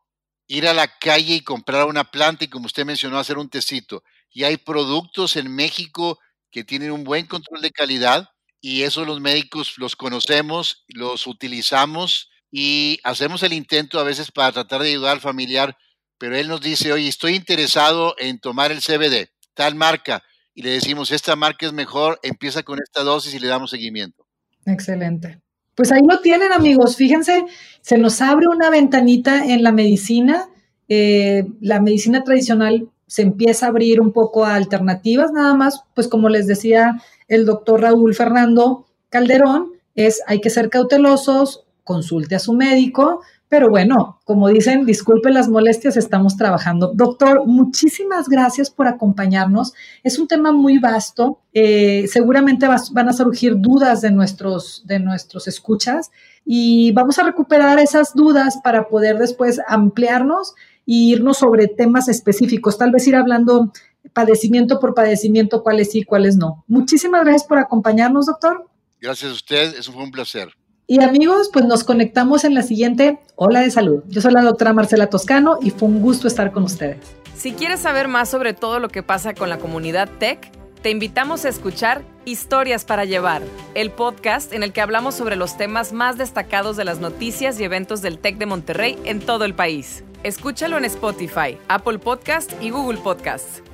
ir 0.46 0.68
a 0.68 0.74
la 0.74 0.86
calle 0.86 1.34
y 1.34 1.40
comprar 1.40 1.86
una 1.88 2.04
planta 2.04 2.44
y 2.44 2.48
como 2.48 2.66
usted 2.66 2.86
mencionó 2.86 3.18
hacer 3.18 3.38
un 3.38 3.50
tecito. 3.50 4.04
Y 4.30 4.44
hay 4.44 4.56
productos 4.56 5.34
en 5.34 5.52
México 5.52 6.20
que 6.52 6.62
tienen 6.62 6.92
un 6.92 7.02
buen 7.02 7.26
control 7.26 7.60
de 7.60 7.72
calidad, 7.72 8.28
y 8.60 8.82
eso 8.82 9.04
los 9.04 9.20
médicos 9.20 9.74
los 9.78 9.96
conocemos, 9.96 10.84
los 10.88 11.26
utilizamos 11.26 12.30
y 12.50 13.00
hacemos 13.02 13.42
el 13.42 13.52
intento 13.52 13.98
a 13.98 14.04
veces 14.04 14.30
para 14.30 14.52
tratar 14.52 14.82
de 14.82 14.90
ayudar 14.90 15.12
al 15.12 15.20
familiar, 15.20 15.76
pero 16.18 16.36
él 16.36 16.48
nos 16.48 16.60
dice, 16.60 16.92
oye, 16.92 17.08
estoy 17.08 17.34
interesado 17.34 18.14
en 18.18 18.38
tomar 18.38 18.72
el 18.72 18.80
CBD, 18.80 19.28
tal 19.54 19.74
marca, 19.74 20.22
y 20.54 20.62
le 20.62 20.70
decimos, 20.70 21.10
esta 21.10 21.36
marca 21.36 21.66
es 21.66 21.72
mejor, 21.72 22.18
empieza 22.22 22.62
con 22.62 22.78
esta 22.80 23.02
dosis 23.02 23.34
y 23.34 23.40
le 23.40 23.48
damos 23.48 23.70
seguimiento. 23.70 24.26
Excelente. 24.64 25.42
Pues 25.76 25.92
ahí 25.92 26.00
lo 26.08 26.20
tienen 26.20 26.52
amigos, 26.52 26.96
fíjense, 26.96 27.44
se 27.82 27.98
nos 27.98 28.22
abre 28.22 28.48
una 28.48 28.70
ventanita 28.70 29.44
en 29.44 29.62
la 29.62 29.72
medicina, 29.72 30.48
eh, 30.88 31.46
la 31.60 31.80
medicina 31.80 32.24
tradicional 32.24 32.88
se 33.06 33.22
empieza 33.22 33.66
a 33.66 33.68
abrir 33.68 34.00
un 34.00 34.12
poco 34.12 34.44
a 34.44 34.54
alternativas, 34.54 35.32
nada 35.32 35.54
más, 35.54 35.84
pues 35.94 36.08
como 36.08 36.30
les 36.30 36.46
decía 36.46 37.00
el 37.28 37.44
doctor 37.44 37.82
Raúl 37.82 38.14
Fernando 38.14 38.86
Calderón, 39.10 39.72
es 39.94 40.22
hay 40.26 40.40
que 40.40 40.50
ser 40.50 40.70
cautelosos, 40.70 41.66
consulte 41.84 42.34
a 42.34 42.40
su 42.40 42.54
médico, 42.54 43.20
pero 43.48 43.68
bueno, 43.68 44.20
como 44.24 44.48
dicen, 44.48 44.86
disculpe 44.86 45.30
las 45.30 45.48
molestias, 45.48 45.96
estamos 45.96 46.36
trabajando. 46.36 46.92
Doctor, 46.94 47.46
muchísimas 47.46 48.28
gracias 48.28 48.70
por 48.70 48.88
acompañarnos. 48.88 49.72
Es 50.02 50.18
un 50.18 50.26
tema 50.26 50.50
muy 50.50 50.78
vasto. 50.78 51.40
Eh, 51.52 52.06
seguramente 52.08 52.66
van 52.66 53.08
a 53.08 53.12
surgir 53.12 53.54
dudas 53.58 54.00
de 54.00 54.10
nuestros, 54.10 54.82
de 54.86 54.98
nuestros 54.98 55.46
escuchas 55.46 56.10
y 56.44 56.90
vamos 56.92 57.18
a 57.18 57.22
recuperar 57.22 57.78
esas 57.78 58.14
dudas 58.14 58.58
para 58.64 58.88
poder 58.88 59.18
después 59.18 59.60
ampliarnos 59.68 60.54
e 60.86 60.94
irnos 60.94 61.38
sobre 61.38 61.68
temas 61.68 62.08
específicos, 62.08 62.78
tal 62.78 62.90
vez 62.90 63.06
ir 63.06 63.16
hablando 63.16 63.72
padecimiento 64.12 64.80
por 64.80 64.94
padecimiento, 64.94 65.62
cuáles 65.62 65.90
sí, 65.90 66.02
cuáles 66.02 66.36
no. 66.36 66.64
Muchísimas 66.66 67.22
gracias 67.22 67.44
por 67.44 67.58
acompañarnos, 67.58 68.26
doctor. 68.26 68.68
Gracias 69.00 69.30
a 69.30 69.34
usted, 69.34 69.78
eso 69.78 69.92
fue 69.92 70.02
un 70.02 70.10
placer. 70.10 70.48
Y 70.88 71.02
amigos, 71.02 71.50
pues 71.52 71.64
nos 71.64 71.82
conectamos 71.82 72.44
en 72.44 72.54
la 72.54 72.62
siguiente 72.62 73.18
Hola 73.34 73.60
de 73.60 73.72
Salud. 73.72 74.04
Yo 74.06 74.20
soy 74.20 74.32
la 74.32 74.42
doctora 74.42 74.72
Marcela 74.72 75.08
Toscano 75.08 75.58
y 75.60 75.70
fue 75.70 75.88
un 75.88 76.00
gusto 76.00 76.28
estar 76.28 76.52
con 76.52 76.62
ustedes. 76.62 76.98
Si 77.34 77.52
quieres 77.52 77.80
saber 77.80 78.06
más 78.06 78.28
sobre 78.28 78.54
todo 78.54 78.78
lo 78.78 78.88
que 78.88 79.02
pasa 79.02 79.34
con 79.34 79.48
la 79.48 79.58
comunidad 79.58 80.08
tech, 80.20 80.48
te 80.82 80.90
invitamos 80.90 81.44
a 81.44 81.48
escuchar 81.48 82.02
Historias 82.24 82.84
para 82.84 83.04
Llevar, 83.04 83.42
el 83.74 83.90
podcast 83.90 84.52
en 84.52 84.62
el 84.62 84.72
que 84.72 84.80
hablamos 84.80 85.16
sobre 85.16 85.34
los 85.34 85.56
temas 85.56 85.92
más 85.92 86.18
destacados 86.18 86.76
de 86.76 86.84
las 86.84 87.00
noticias 87.00 87.58
y 87.58 87.64
eventos 87.64 88.00
del 88.00 88.20
TEC 88.20 88.38
de 88.38 88.46
Monterrey 88.46 88.96
en 89.04 89.18
todo 89.18 89.44
el 89.44 89.54
país. 89.54 90.04
Escúchalo 90.22 90.78
en 90.78 90.84
Spotify, 90.84 91.58
Apple 91.66 91.98
Podcast 91.98 92.52
y 92.62 92.70
Google 92.70 92.98
Podcast. 92.98 93.66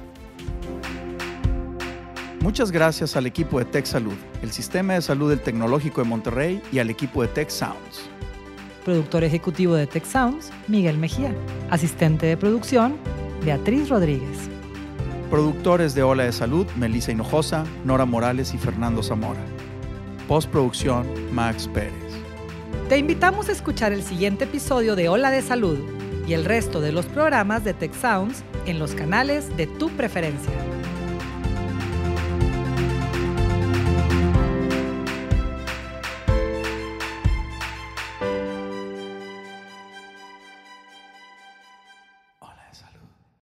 Muchas 2.43 2.73
gracias 2.73 3.15
al 3.15 3.27
equipo 3.27 3.61
de 3.61 3.65
Tech 3.65 3.87
Salud, 3.87 4.17
el 4.43 4.51
Sistema 4.51 4.95
de 4.95 5.03
Salud 5.03 5.31
del 5.31 5.39
Tecnológico 5.39 6.03
de 6.03 6.09
Monterrey 6.09 6.61
y 6.73 6.81
al 6.81 6.91
equipo 6.91 7.23
de 7.23 7.29
Tech 7.29 7.49
Sounds. 7.49 8.11
Productor 8.85 9.23
ejecutivo 9.23 9.77
de 9.77 9.87
Tech 9.87 10.05
Sounds, 10.05 10.51
Miguel 10.67 10.99
Mejía. 10.99 11.33
Asistente 11.71 12.27
de 12.27 12.37
producción, 12.37 12.97
Beatriz 13.45 13.89
Rodríguez. 13.89 14.49
Productores 15.31 15.95
de 15.95 16.03
Ola 16.03 16.25
de 16.25 16.33
Salud, 16.33 16.67
Melissa 16.77 17.13
Hinojosa, 17.13 17.65
Nora 17.85 18.07
Morales 18.07 18.53
y 18.55 18.59
Fernando 18.59 19.05
Zamora. 19.05 19.41
Postproducción, 20.27 21.07
Max 21.33 21.71
Pérez. 21.73 21.93
Te 22.89 22.99
invitamos 22.99 23.51
a 23.51 23.53
escuchar 23.53 23.93
el 23.93 24.03
siguiente 24.03 24.45
episodio 24.45 24.97
de 24.97 25.09
Ola 25.09 25.31
de 25.31 25.43
Salud 25.43 25.79
y 26.27 26.33
el 26.33 26.45
resto 26.45 26.81
de 26.81 26.91
los 26.91 27.07
programas 27.07 27.63
de 27.63 27.73
Tech 27.73 27.95
Sounds 27.95 28.43
en 28.67 28.81
los 28.81 28.97
canales 28.97 29.57
de 29.57 29.69
tu 29.69 29.91
preferencia. 29.91 30.72